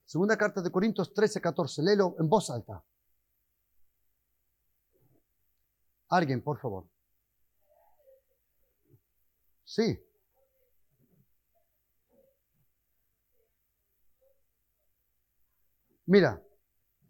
[0.07, 1.83] Segunda carta de Corintios 13, 14.
[1.83, 2.83] Léelo en voz alta.
[6.09, 6.89] Alguien, por favor.
[9.71, 10.05] Sí.
[16.07, 16.43] Mira,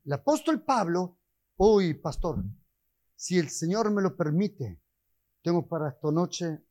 [0.05, 1.19] el apóstol Pablo,
[1.57, 2.45] hoy, pastor,
[3.17, 4.79] si el Señor me lo permite,
[5.43, 6.63] tengo para esta noche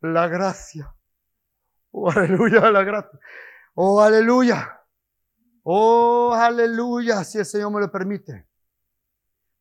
[0.00, 0.96] la gracia.
[1.90, 3.20] Oh, aleluya, la gracia.
[3.74, 4.80] Oh, aleluya.
[5.64, 8.47] Oh, aleluya, si el Señor me lo permite.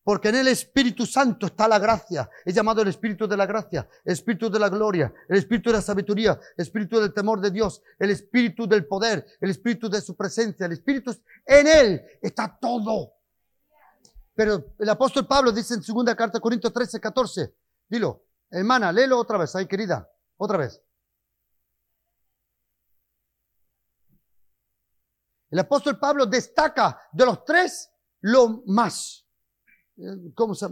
[0.07, 2.29] Porque en el Espíritu Santo está la gracia.
[2.45, 5.75] Es llamado el Espíritu de la gracia, el Espíritu de la gloria, el Espíritu de
[5.75, 9.99] la sabiduría, el Espíritu del temor de Dios, el Espíritu del poder, el Espíritu de
[9.99, 11.13] su presencia, el Espíritu.
[11.45, 13.15] En Él está todo.
[14.33, 17.53] Pero el apóstol Pablo dice en segunda carta Corintios 13, 14.
[17.89, 20.81] Dilo, hermana, léelo otra vez, ahí querida, otra vez.
[25.49, 27.91] El apóstol Pablo destaca de los tres
[28.21, 29.26] lo más.
[30.35, 30.67] ¿Cómo se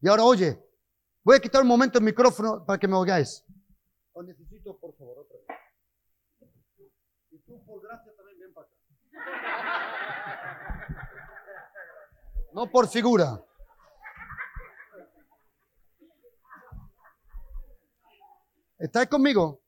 [0.00, 0.58] Y ahora, oye,
[1.22, 3.44] voy a quitar un momento el micrófono para que me oigáis.
[4.12, 5.46] O necesito, por favor, otra vez.
[7.30, 8.74] Y tú, por gracia, también ven para acá.
[12.54, 13.44] No por figura.
[18.78, 19.60] ¿Estáis conmigo?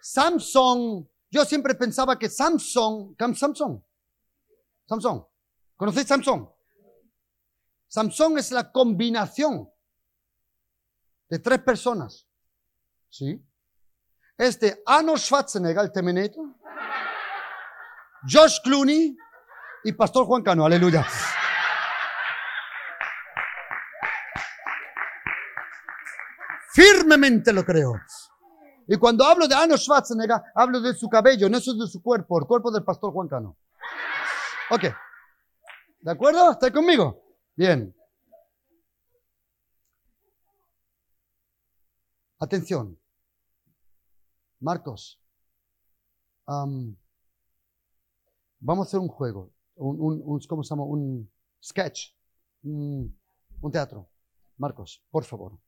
[0.00, 3.80] Samsung, yo siempre pensaba que Samsung, Samsung,
[4.86, 5.26] Samson.
[5.76, 6.50] ¿Conocéis Samson?
[7.88, 9.68] Samson es la combinación
[11.28, 12.26] de tres personas.
[13.08, 13.42] ¿Sí?
[14.36, 16.44] Es de Arnold Schwarzenegger, el Terminator,
[18.30, 19.16] Josh Clooney
[19.84, 20.64] y Pastor Juan Cano.
[20.64, 21.06] Aleluya.
[26.72, 27.94] Firmemente lo creo.
[28.86, 32.38] Y cuando hablo de Arnold Schwarzenegger, hablo de su cabello, no eso de su cuerpo,
[32.38, 33.56] el cuerpo del pastor Juan Cano.
[34.70, 34.82] Ok.
[36.00, 36.52] ¿De acuerdo?
[36.52, 37.27] ¿Está conmigo?
[37.58, 37.92] Bien.
[42.38, 42.96] Atención.
[44.60, 45.20] Marcos.
[46.46, 46.96] vamos
[48.60, 49.52] a hacer un juego.
[49.74, 50.84] Un, ¿Cómo se llama?
[50.84, 51.28] Un
[51.60, 52.14] sketch.
[52.62, 53.18] un
[53.72, 54.08] teatro.
[54.56, 55.58] Marcos, por favor.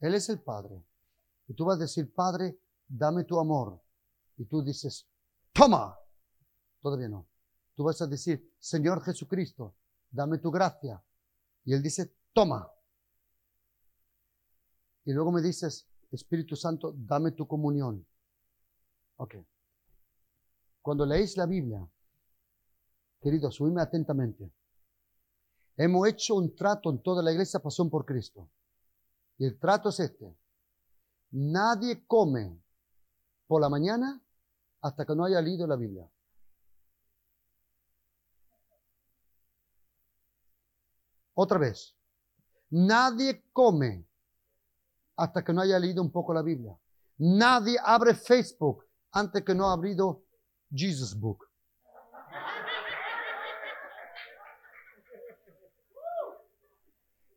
[0.00, 0.84] Él es el Padre.
[1.46, 3.80] Y tú vas a decir, Padre, dame tu amor.
[4.36, 5.08] Y tú dices,
[5.52, 5.96] toma.
[6.80, 7.29] Todavía no.
[7.80, 9.74] Tú vas a decir, Señor Jesucristo,
[10.10, 11.02] dame tu gracia.
[11.64, 12.70] Y Él dice, toma.
[15.06, 18.06] Y luego me dices, Espíritu Santo, dame tu comunión.
[19.16, 19.36] Ok.
[20.82, 21.90] Cuando leéis la Biblia,
[23.18, 24.52] queridos, oíme atentamente.
[25.78, 28.50] Hemos hecho un trato en toda la iglesia pasión por Cristo.
[29.38, 30.36] Y el trato es este.
[31.30, 32.62] Nadie come
[33.46, 34.22] por la mañana
[34.82, 36.06] hasta que no haya leído la Biblia.
[41.42, 41.96] Otra vez.
[42.68, 44.06] Nadie come
[45.16, 46.78] hasta que no haya leído un poco la Biblia.
[47.16, 50.22] Nadie abre Facebook antes que no ha abrido
[50.70, 51.48] Jesus Book.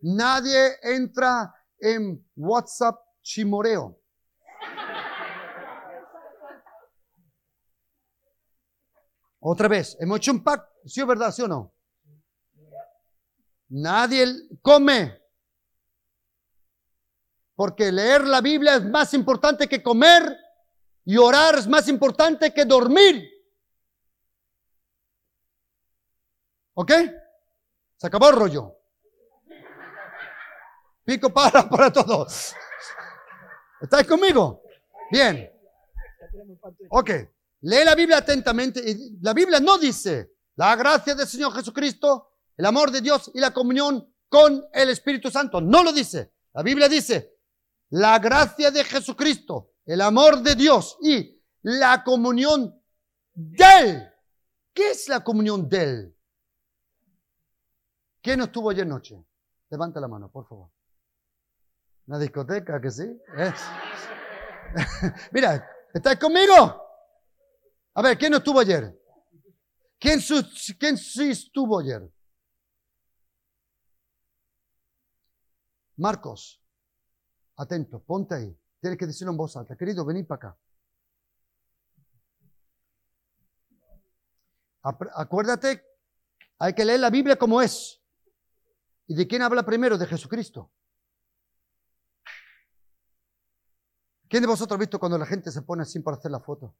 [0.02, 3.98] Nadie entra en WhatsApp chimoreo.
[9.40, 11.73] Otra vez, hemos hecho un pacto, ¿sí o verdad, sí o no?
[13.76, 14.28] Nadie
[14.62, 15.20] come.
[17.56, 20.38] Porque leer la Biblia es más importante que comer
[21.06, 23.28] y orar es más importante que dormir.
[26.76, 26.92] ¿Ok?
[27.98, 28.76] Se acabó el rollo.
[31.04, 32.54] Pico para para todos.
[33.82, 34.62] ¿Estáis conmigo?
[35.12, 35.52] Bien.
[36.90, 37.10] Ok.
[37.62, 38.84] Lee la Biblia atentamente.
[39.22, 43.52] La Biblia no dice la gracia del Señor Jesucristo, el amor de Dios y la
[43.52, 45.62] comunión con el Espíritu Santo.
[45.62, 46.34] No lo dice.
[46.54, 47.34] La Biblia dice
[47.94, 52.82] la gracia de Jesucristo, el amor de Dios y la comunión
[53.34, 54.14] de Él.
[54.74, 56.18] ¿Qué es la comunión de Él?
[58.20, 59.24] ¿Quién estuvo ayer noche?
[59.70, 60.72] Levanta la mano, por favor.
[62.08, 63.06] Una discoteca, que sí.
[65.32, 66.82] Mira, ¿estás conmigo?
[67.94, 69.00] A ver, ¿quién estuvo ayer?
[70.00, 70.20] ¿Quién,
[70.80, 72.12] ¿Quién sí estuvo ayer?
[75.98, 76.64] Marcos,
[77.58, 78.60] atento, ponte ahí.
[78.80, 79.76] Tienes que decirlo en voz alta.
[79.76, 80.60] Querido, vení para acá.
[85.16, 85.82] Acuérdate,
[86.60, 88.02] hay que leer la Biblia como es.
[89.08, 89.98] ¿Y de quién habla primero?
[89.98, 90.72] De Jesucristo.
[94.28, 96.76] ¿Quién de vosotros ha visto cuando la gente se pone así para hacer la foto?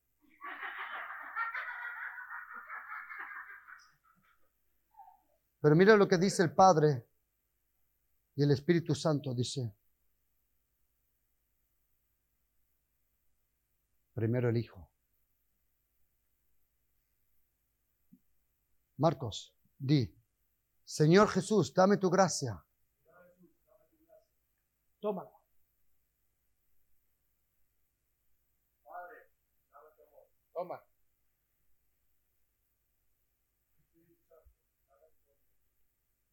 [5.62, 7.08] Pero mira lo que dice el Padre
[8.36, 9.34] y el Espíritu Santo.
[9.34, 9.74] Dice,
[14.14, 14.90] primero el Hijo.
[18.98, 20.16] Marcos, di,
[20.86, 22.64] Señor Jesús, dame tu gracia.
[25.00, 25.32] Tómala.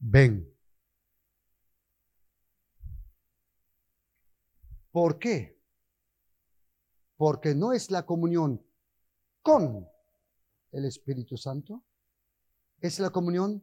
[0.00, 0.49] Ven.
[4.90, 5.60] ¿Por qué?
[7.16, 8.64] Porque no es la comunión
[9.42, 9.88] con
[10.72, 11.84] el Espíritu Santo,
[12.80, 13.62] es la comunión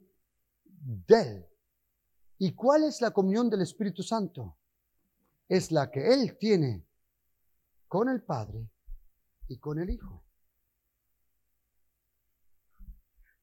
[0.63, 1.45] de Él.
[2.39, 4.57] ¿Y cuál es la comunión del Espíritu Santo?
[5.47, 6.85] Es la que Él tiene
[7.87, 8.69] con el Padre
[9.47, 10.23] y con el Hijo.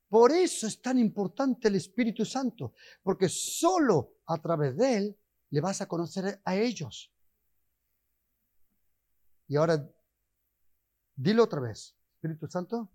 [0.09, 5.19] Por eso es tan importante el Espíritu Santo, porque solo a través de Él
[5.51, 7.14] le vas a conocer a ellos.
[9.49, 9.87] Y ahora,
[11.17, 11.97] dilo otra vez.
[12.15, 12.91] Espíritu Santo.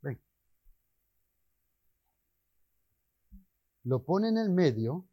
[0.00, 0.20] Ven.
[3.84, 5.06] Lo pone en el medio.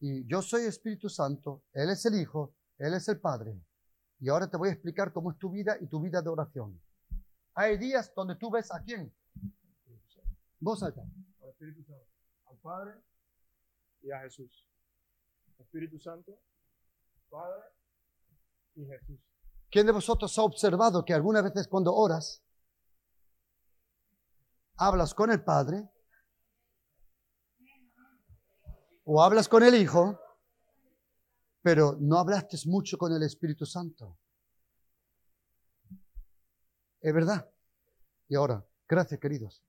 [0.00, 3.56] Y yo soy Espíritu Santo, Él es el Hijo, Él es el Padre.
[4.18, 6.80] Y ahora te voy a explicar cómo es tu vida y tu vida de oración.
[7.54, 9.14] Hay días donde tú ves a quién.
[10.58, 11.02] Vos allá.
[11.40, 12.06] Al Espíritu Santo.
[12.46, 13.00] Al Padre
[14.02, 14.66] y a Jesús.
[15.62, 16.38] Espíritu Santo,
[17.28, 17.62] Padre
[18.74, 19.18] y Jesús.
[19.70, 22.44] ¿Quién de vosotros ha observado que algunas veces cuando oras,
[24.76, 25.88] hablas con el Padre
[29.04, 30.20] o hablas con el Hijo,
[31.62, 34.18] pero no hablaste mucho con el Espíritu Santo?
[37.00, 37.50] Es verdad.
[38.28, 39.64] Y ahora, gracias queridos,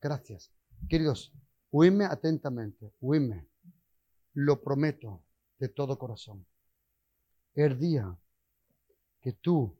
[0.00, 0.52] gracias.
[0.88, 1.32] Queridos,
[1.70, 3.48] oíme atentamente, oíme.
[4.34, 5.24] Lo prometo
[5.60, 6.44] de todo corazón.
[7.54, 8.18] El día
[9.20, 9.78] que tú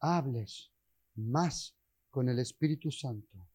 [0.00, 0.70] hables
[1.14, 1.74] más
[2.10, 3.46] con el Espíritu Santo,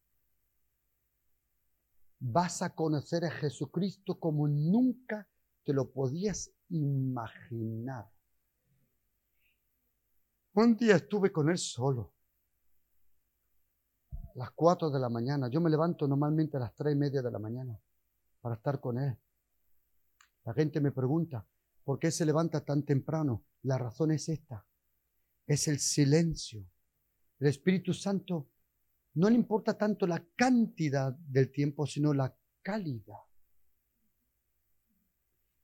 [2.19, 5.27] vas a conocer a Jesucristo como nunca
[5.63, 8.09] te lo podías imaginar.
[10.53, 12.13] Un día estuve con él solo.
[14.11, 15.49] A las cuatro de la mañana.
[15.49, 17.77] Yo me levanto normalmente a las tres y media de la mañana
[18.39, 19.17] para estar con él.
[20.45, 21.45] La gente me pregunta,
[21.83, 23.43] ¿por qué se levanta tan temprano?
[23.63, 24.65] La razón es esta.
[25.47, 26.69] Es el silencio.
[27.39, 28.49] El Espíritu Santo
[29.15, 33.21] no le importa tanto la cantidad del tiempo, sino la calidad.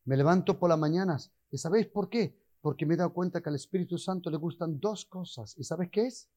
[0.06, 1.32] Me levanto por las mañanas.
[1.52, 2.40] ¿Y sabéis por qué?
[2.60, 5.56] Porque me he dado cuenta que al Espíritu Santo le gustan dos cosas.
[5.58, 6.30] ¿Y sabes qué es?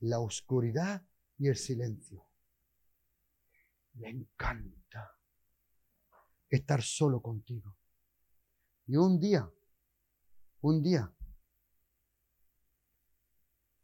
[0.00, 1.06] La oscuridad
[1.38, 2.24] y el silencio.
[3.94, 5.17] Le encanta
[6.48, 7.76] estar solo contigo.
[8.86, 9.50] Y un día,
[10.62, 11.14] un día,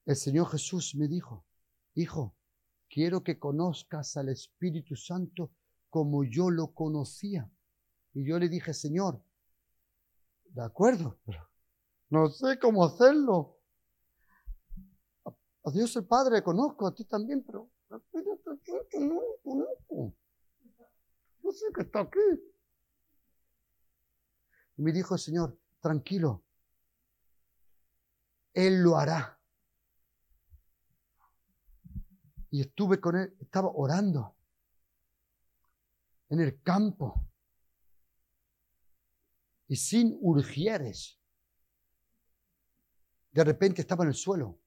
[0.06, 1.46] el Señor Jesús me dijo,
[1.94, 2.36] hijo,
[2.88, 5.52] quiero que conozcas al Espíritu Santo
[5.90, 7.50] como yo lo conocía.
[8.12, 9.22] Y yo le dije, Señor,
[10.44, 11.48] de acuerdo, pero
[12.10, 13.58] no sé cómo hacerlo.
[15.64, 18.00] A Dios el Padre conozco, a ti también, pero no
[19.42, 20.14] conozco.
[21.42, 22.53] No sé que está aquí.
[24.76, 26.44] Y me dijo el Señor, tranquilo,
[28.52, 29.40] Él lo hará.
[32.50, 34.36] Y estuve con Él, estaba orando
[36.28, 37.28] en el campo
[39.68, 41.20] y sin urgieres.
[43.30, 44.60] De repente estaba en el suelo.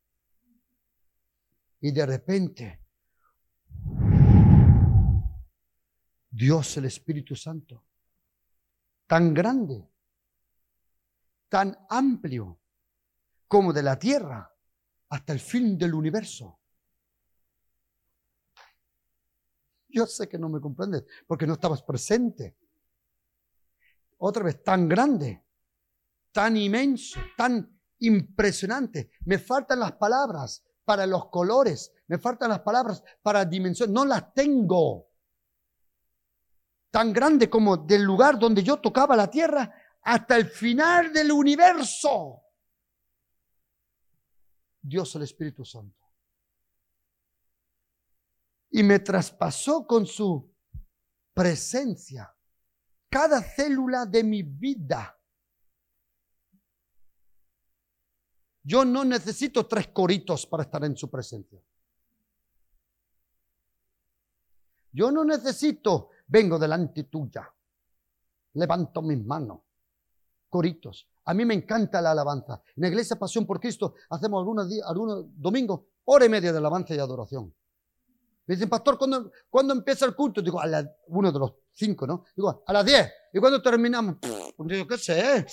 [1.80, 2.84] Y de repente,
[6.30, 7.86] Dios el Espíritu Santo,
[9.06, 9.88] tan grande,
[11.50, 12.60] tan amplio
[13.48, 14.54] como de la tierra
[15.10, 16.60] hasta el fin del universo.
[19.90, 22.58] Yo sé que no me comprendes porque no estabas presente
[24.20, 25.44] otra vez, tan grande,
[26.32, 29.12] tan inmenso, tan impresionante.
[29.26, 34.34] Me faltan las palabras para los colores, me faltan las palabras para dimensión, no las
[34.34, 35.08] tengo.
[36.90, 39.72] Tan grande como del lugar donde yo tocaba la tierra
[40.02, 42.44] hasta el final del universo.
[44.82, 46.06] Dios el Espíritu Santo.
[48.70, 50.54] Y me traspasó con su
[51.34, 52.34] presencia
[53.10, 55.18] cada célula de mi vida.
[58.64, 61.62] Yo no necesito tres coritos para estar en su presencia.
[64.92, 67.54] Yo no necesito, vengo delante tuya,
[68.54, 69.62] levanto mis manos,
[70.50, 71.08] coritos.
[71.26, 72.62] A mí me encanta la alabanza.
[72.76, 77.00] En la iglesia Pasión por Cristo hacemos algunos, domingos, hora y media de alabanza y
[77.00, 77.54] adoración.
[78.46, 80.42] Me dicen, pastor, ¿cuándo, ¿cuándo empieza el culto?
[80.42, 82.24] Digo, a la, uno de los cinco, ¿no?
[82.34, 83.12] Digo, a las diez.
[83.34, 84.16] ¿Y cuándo terminamos?
[84.56, 85.46] Pues digo, ¿qué sé?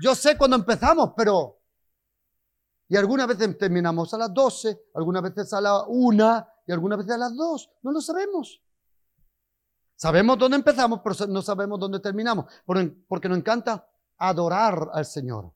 [0.00, 1.58] Yo sé cuándo empezamos, pero...
[2.86, 7.14] Y algunas veces terminamos a las doce, algunas veces a la una y algunas veces
[7.14, 7.70] a las dos.
[7.82, 8.62] No lo sabemos.
[10.04, 12.44] Sabemos dónde empezamos, pero no sabemos dónde terminamos.
[12.66, 15.54] Porque nos encanta adorar al Señor.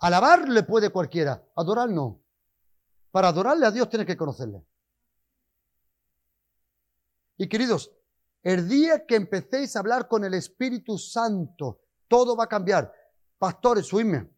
[0.00, 2.20] Alabarle puede cualquiera, adorar no.
[3.12, 4.66] Para adorarle a Dios tiene que conocerle.
[7.36, 7.92] Y queridos,
[8.42, 12.92] el día que empecéis a hablar con el Espíritu Santo, todo va a cambiar.
[13.38, 14.28] Pastores, oíme,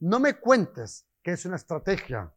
[0.00, 2.30] no me cuentes que es una estrategia.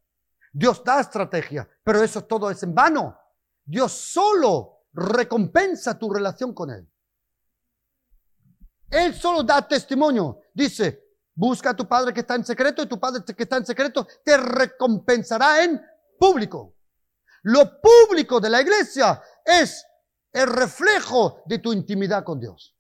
[0.54, 3.20] Dios da estrategia, pero eso todo es en vano.
[3.66, 6.88] Dios solo recompensa tu relación con Él.
[8.90, 10.42] Él solo da testimonio.
[10.54, 11.04] Dice,
[11.34, 14.08] busca a tu Padre que está en secreto y tu Padre que está en secreto
[14.24, 15.82] te recompensará en
[16.20, 16.76] público.
[17.44, 19.86] Lo público de la iglesia es
[20.32, 22.78] el reflejo de tu intimidad con Dios.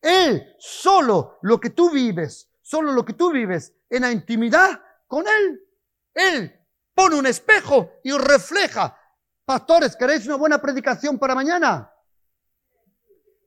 [0.00, 5.26] Él, solo lo que tú vives, solo lo que tú vives en la intimidad con
[5.26, 5.60] Él.
[6.14, 8.96] Él pone un espejo y refleja.
[9.50, 11.92] Pastores, ¿queréis una buena predicación para mañana?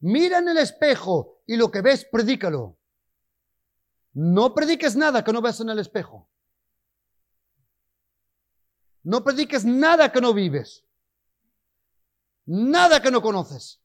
[0.02, 2.78] Mira en el espejo y lo que ves, predícalo.
[4.12, 6.30] No prediques nada que no ves en el espejo.
[9.04, 10.84] No prediques nada que no vives.
[12.48, 13.82] Nada que no conoces.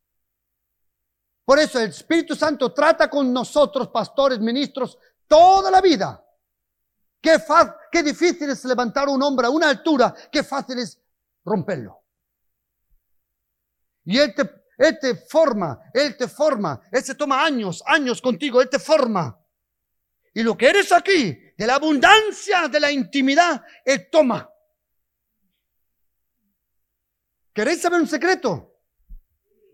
[1.44, 6.20] Por eso el Espíritu Santo trata con nosotros, pastores, ministros, toda la vida.
[7.20, 7.40] Qué,
[7.92, 11.00] qué difícil es levantar un hombre a una altura, qué fácil es
[11.44, 11.97] romperlo.
[14.08, 18.70] Y Él te, te forma, Él te forma, Él se toma años, años contigo, Él
[18.70, 19.38] te forma.
[20.32, 24.50] Y lo que eres aquí, de la abundancia, de la intimidad, Él toma.
[27.52, 28.80] ¿Queréis saber un secreto?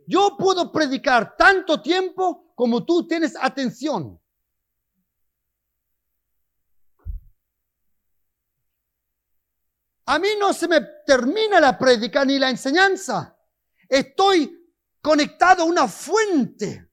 [0.05, 4.20] Yo puedo predicar tanto tiempo como tú tienes atención.
[10.06, 13.34] A mí no se me termina la prédica ni la enseñanza.
[13.89, 16.90] Estoy conectado a una fuente.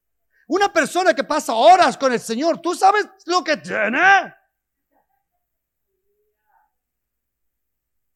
[0.48, 4.34] Una persona que pasa horas con el Señor, ¿tú sabes lo que tiene?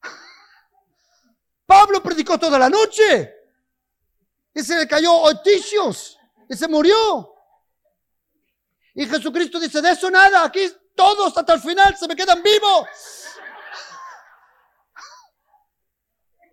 [1.66, 3.32] Pablo predicó toda la noche
[4.52, 7.32] y se le cayó oticios y se murió.
[8.94, 12.86] Y Jesucristo dice, de eso nada, aquí todos hasta el final se me quedan vivos.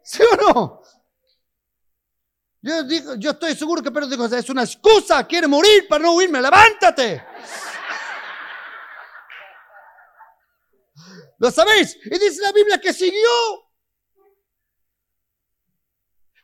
[0.04, 0.84] ¿Sí o no?
[2.64, 6.16] Yo, digo, yo estoy seguro que Pedro dijo, es una excusa, quiere morir para no
[6.16, 7.22] huirme, levántate.
[11.40, 11.98] ¿Lo sabéis?
[12.06, 13.30] Y dice la Biblia que siguió.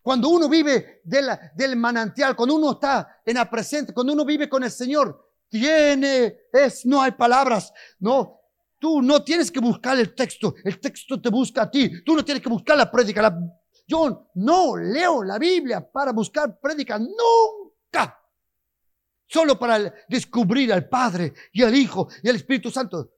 [0.01, 4.61] Cuando uno vive del manantial, cuando uno está en la presencia, cuando uno vive con
[4.61, 8.41] el Señor, tiene, es, no hay palabras, no.
[8.77, 12.03] Tú no tienes que buscar el texto, el texto te busca a ti.
[12.03, 13.33] Tú no tienes que buscar la prédica.
[13.89, 18.15] Yo no leo la Biblia para buscar prédica, nunca.
[19.25, 23.15] Solo para descubrir al Padre y al Hijo y al Espíritu Santo.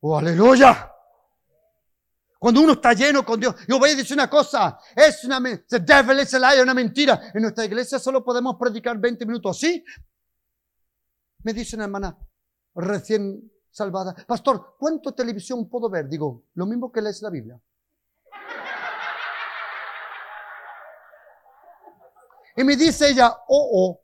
[0.00, 0.92] Oh, aleluya.
[2.40, 5.78] Cuando uno está lleno con Dios, yo voy a decir una cosa, es una, the
[5.78, 7.30] devil is a una mentira.
[7.32, 9.84] En nuestra iglesia solo podemos predicar 20 minutos, ¿sí?
[11.42, 12.18] Me dice una hermana
[12.74, 16.08] recién salvada, pastor, ¿cuánto televisión puedo ver?
[16.08, 17.60] Digo, lo mismo que lees la Biblia.
[22.60, 24.00] Y me dice ella, oh, oh,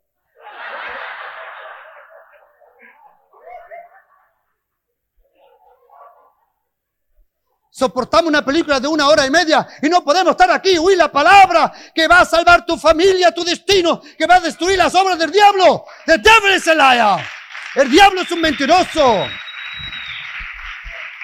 [7.70, 11.12] soportamos una película de una hora y media y no podemos estar aquí, huir la
[11.12, 15.18] palabra que va a salvar tu familia, tu destino, que va a destruir las obras
[15.18, 15.84] del diablo.
[16.06, 17.20] The devil is a liar.
[17.74, 19.26] El diablo es un mentiroso.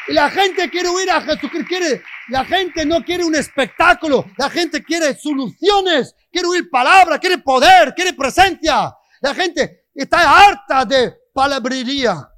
[0.06, 4.49] Y la gente quiere huir a Jesucristo, quiere, la gente no quiere un espectáculo, la
[4.49, 8.94] gente quiere soluciones, quiere huir palabra, quiere poder, quiere presencia.
[9.20, 12.28] La gente está harta de palabrería.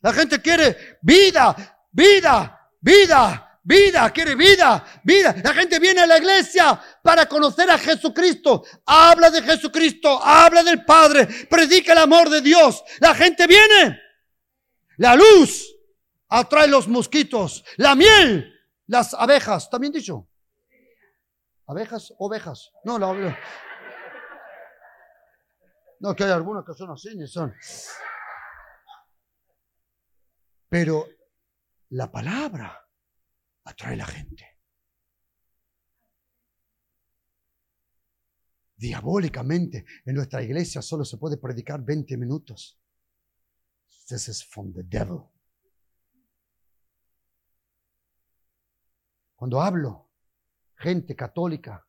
[0.00, 1.56] La gente quiere vida,
[1.90, 2.56] vida,
[2.86, 5.34] Vida, vida, quiere vida, vida.
[5.42, 8.64] La gente viene a la iglesia para conocer a Jesucristo.
[8.86, 12.84] Habla de Jesucristo, habla del Padre, predica el amor de Dios.
[13.00, 14.00] La gente viene.
[14.98, 15.66] La luz
[16.28, 17.64] atrae los mosquitos.
[17.76, 18.55] La miel,
[18.86, 19.68] las abejas.
[19.70, 20.28] ¿También dicho?
[21.66, 22.12] ¿Abejas?
[22.18, 22.72] ¿Ovejas?
[22.84, 23.36] No, la
[26.00, 27.54] No, que hay algunas que son así, ni son.
[30.68, 31.06] Pero
[31.90, 32.86] la palabra
[33.64, 34.44] atrae a la gente.
[38.76, 42.78] Diabólicamente, en nuestra iglesia solo se puede predicar 20 minutos.
[44.08, 45.35] This is from the devil.
[49.46, 50.10] Cuando hablo,
[50.74, 51.86] gente católica,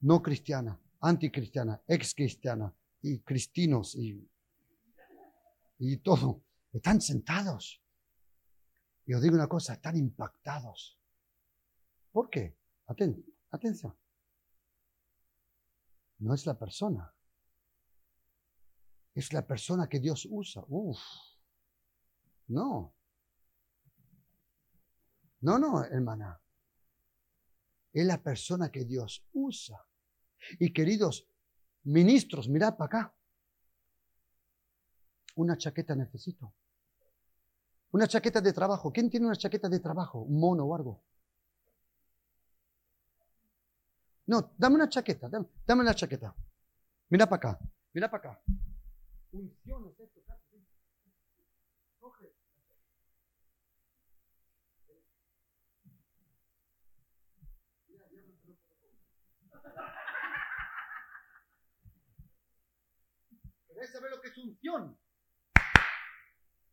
[0.00, 2.70] no cristiana, anticristiana, ex cristiana
[3.00, 4.30] y cristinos y,
[5.78, 7.82] y todo, están sentados
[9.06, 11.00] y os digo una cosa, están impactados.
[12.12, 12.58] ¿Por qué?
[13.50, 13.96] atención.
[16.18, 17.14] No es la persona.
[19.14, 20.62] Es la persona que Dios usa.
[20.68, 21.00] Uf.
[22.48, 22.94] No.
[25.40, 26.38] No, no, hermana.
[27.92, 29.84] Es la persona que Dios usa.
[30.58, 31.26] Y queridos
[31.84, 33.14] ministros, mirad para acá.
[35.36, 36.52] Una chaqueta necesito.
[37.92, 38.92] Una chaqueta de trabajo.
[38.92, 40.20] ¿Quién tiene una chaqueta de trabajo?
[40.20, 41.02] Un mono o algo.
[44.26, 46.34] No, dame una chaqueta, dame, una chaqueta.
[47.08, 47.60] Mira para acá,
[47.94, 48.42] mira para acá.
[49.32, 50.17] Unción es
[63.88, 64.98] ¿Querés saber lo que es unción?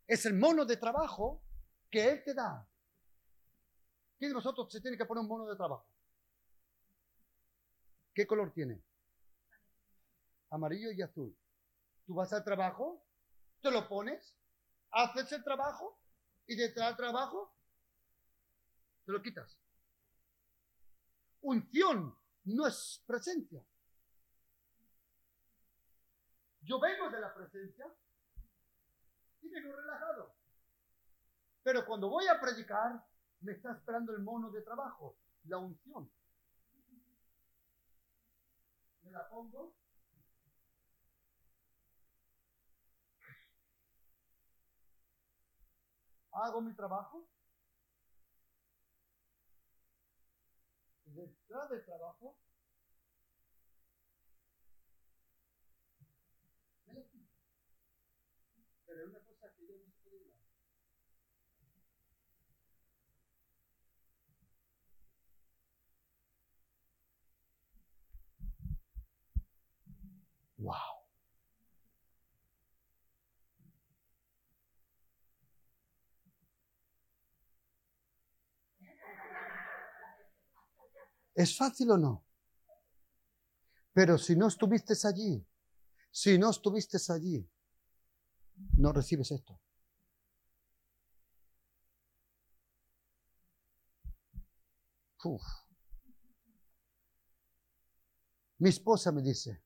[0.05, 1.41] Es el mono de trabajo
[1.89, 2.67] que Él te da.
[4.17, 5.87] ¿Quién de nosotros se tiene que poner un mono de trabajo?
[8.13, 8.83] ¿Qué color tiene?
[10.49, 11.33] Amarillo y azul.
[12.05, 13.05] Tú vas al trabajo,
[13.61, 14.35] te lo pones,
[14.91, 15.97] haces el trabajo
[16.47, 17.55] y detrás del trabajo
[19.05, 19.57] te lo quitas.
[21.41, 23.65] Unción no es presencia.
[26.65, 27.85] Yo vengo de la presencia
[29.41, 30.35] y vengo relajado.
[31.61, 33.05] Pero cuando voy a predicar,
[33.41, 36.11] me está esperando el mono de trabajo, la unción.
[39.03, 39.75] Me la pongo.
[46.31, 47.29] Hago mi trabajo.
[51.05, 52.35] Detrás del trabajo
[58.95, 59.07] Puede
[70.57, 70.73] Wow.
[81.35, 82.23] ¿Es fácil o no?
[83.91, 85.45] Pero si no estuviste allí,
[86.11, 87.45] si no estuviste allí,
[88.77, 89.59] no recibes esto.
[98.59, 99.63] Mi esposa me dice,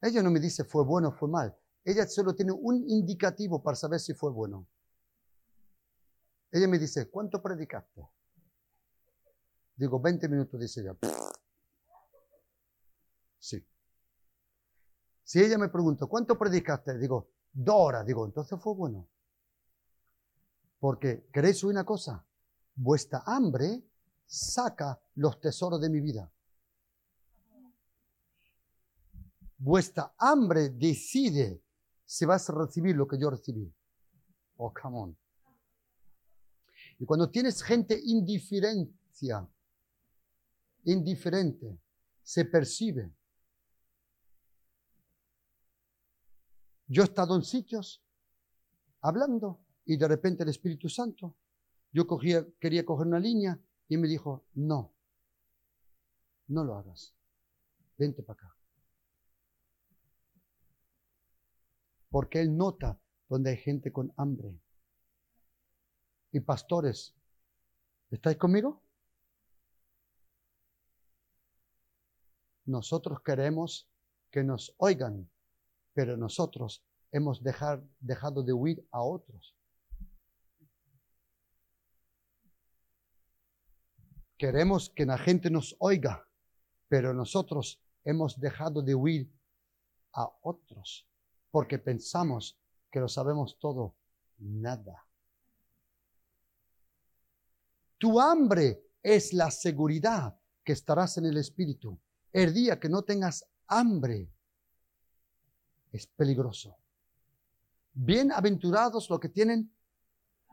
[0.00, 3.76] ella no me dice fue bueno o fue mal, ella solo tiene un indicativo para
[3.76, 4.66] saber si fue bueno.
[6.50, 8.06] Ella me dice, ¿cuánto predicaste?
[9.74, 10.96] Digo, 20 minutos, dice ella.
[13.38, 13.66] Sí.
[15.24, 16.98] Si ella me pregunta, ¿cuánto predicaste?
[16.98, 19.08] Digo, Dora, digo, entonces fue bueno.
[20.78, 22.24] Porque, ¿queréis una cosa?
[22.74, 23.82] Vuestra hambre
[24.26, 26.30] saca los tesoros de mi vida.
[29.58, 31.62] Vuestra hambre decide
[32.04, 33.72] si vas a recibir lo que yo recibí.
[34.56, 35.18] Oh, come on.
[36.98, 39.48] Y cuando tienes gente indiferencia,
[40.84, 41.78] indiferente,
[42.22, 43.12] se percibe
[46.86, 48.02] Yo he estado en sitios
[49.00, 51.34] hablando y de repente el Espíritu Santo,
[51.92, 54.92] yo cogía, quería coger una línea y me dijo, no,
[56.48, 57.14] no lo hagas,
[57.98, 58.56] vente para acá.
[62.10, 62.98] Porque Él nota
[63.28, 64.60] donde hay gente con hambre.
[66.32, 67.14] Y pastores,
[68.10, 68.82] ¿estáis conmigo?
[72.64, 73.88] Nosotros queremos
[74.30, 75.28] que nos oigan
[75.94, 79.56] pero nosotros hemos dejado de huir a otros.
[84.38, 86.26] Queremos que la gente nos oiga,
[86.88, 89.32] pero nosotros hemos dejado de huir
[90.14, 91.06] a otros
[91.52, 92.58] porque pensamos
[92.90, 93.94] que lo sabemos todo.
[94.38, 95.06] Nada.
[97.98, 102.00] Tu hambre es la seguridad que estarás en el Espíritu.
[102.32, 104.28] El día que no tengas hambre,
[105.92, 106.76] es peligroso.
[107.92, 109.70] Bienaventurados los que tienen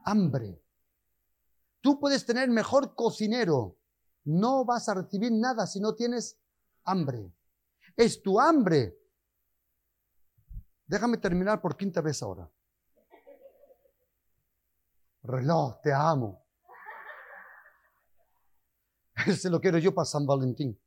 [0.03, 0.61] hambre.
[1.81, 3.77] Tú puedes tener mejor cocinero,
[4.25, 6.37] no vas a recibir nada si no tienes
[6.83, 7.31] hambre.
[7.95, 8.97] Es tu hambre.
[10.85, 12.49] Déjame terminar por quinta vez ahora.
[15.23, 16.43] Reloj, te amo.
[19.27, 20.77] Ese lo quiero yo para San Valentín.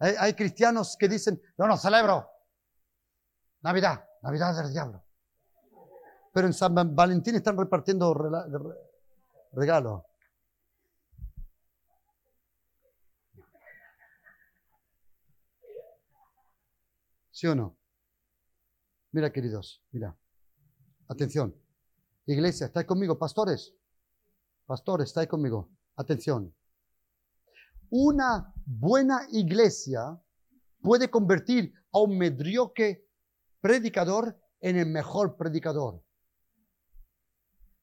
[0.00, 2.26] Hay, cristianos que dicen, yo no celebro
[3.60, 5.04] Navidad, Navidad del diablo.
[6.32, 8.14] Pero en San Valentín están repartiendo
[9.52, 10.02] regalos.
[17.30, 17.76] ¿Sí o no?
[19.12, 20.16] Mira, queridos, mira.
[21.08, 21.54] Atención.
[22.24, 23.18] Iglesia, ¿estáis conmigo?
[23.18, 23.74] Pastores.
[24.64, 25.70] Pastores, ¿estáis conmigo?
[25.96, 26.54] Atención.
[27.90, 30.20] Una buena iglesia
[30.80, 33.04] puede convertir a un mediocre
[33.60, 36.02] predicador en el mejor predicador.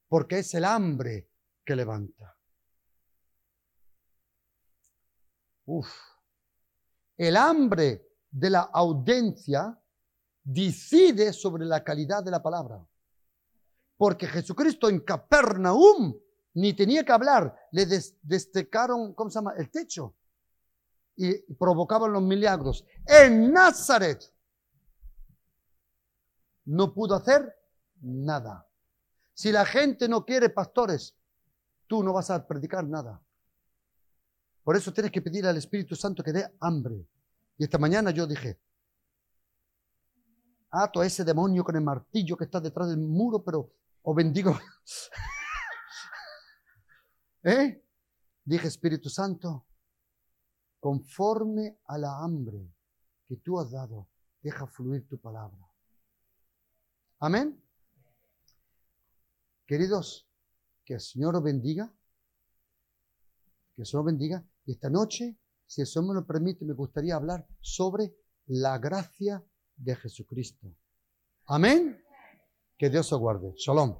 [0.08, 1.30] Porque es el hambre
[1.66, 2.38] que levanta.
[5.66, 5.90] Uf.
[7.18, 9.78] El hambre de la audiencia
[10.42, 12.88] decide sobre la calidad de la palabra.
[13.98, 16.18] Porque Jesucristo en Capernaum
[16.58, 17.86] ni tenía que hablar, le
[18.24, 19.54] destecaron, ¿cómo se llama?
[19.58, 20.16] El techo.
[21.16, 22.84] Y provocaban los milagros.
[23.06, 24.34] En Nazaret
[26.66, 27.56] no pudo hacer
[28.02, 28.68] nada.
[29.36, 31.16] Si la gente no quiere pastores,
[31.86, 33.22] tú no vas a predicar nada.
[34.64, 37.08] Por eso tienes que pedir al Espíritu Santo que dé hambre.
[37.60, 38.60] Y esta mañana yo dije,
[40.72, 43.72] ato a ese demonio con el martillo que está detrás del muro, pero
[44.02, 44.58] o bendigo.
[47.48, 47.82] ¿Eh?
[48.44, 49.66] Dije, Espíritu Santo,
[50.82, 52.74] conforme a la hambre
[53.26, 54.10] que tú has dado,
[54.42, 55.66] deja fluir tu palabra.
[57.20, 57.64] Amén.
[59.66, 60.28] Queridos,
[60.84, 61.90] que el Señor os bendiga.
[63.76, 64.46] Que el Señor bendiga.
[64.66, 68.14] Y esta noche, si el Señor me lo permite, me gustaría hablar sobre
[68.48, 69.42] la gracia
[69.78, 70.68] de Jesucristo.
[71.46, 72.04] Amén.
[72.78, 73.54] Que Dios os guarde.
[73.56, 73.98] Shalom.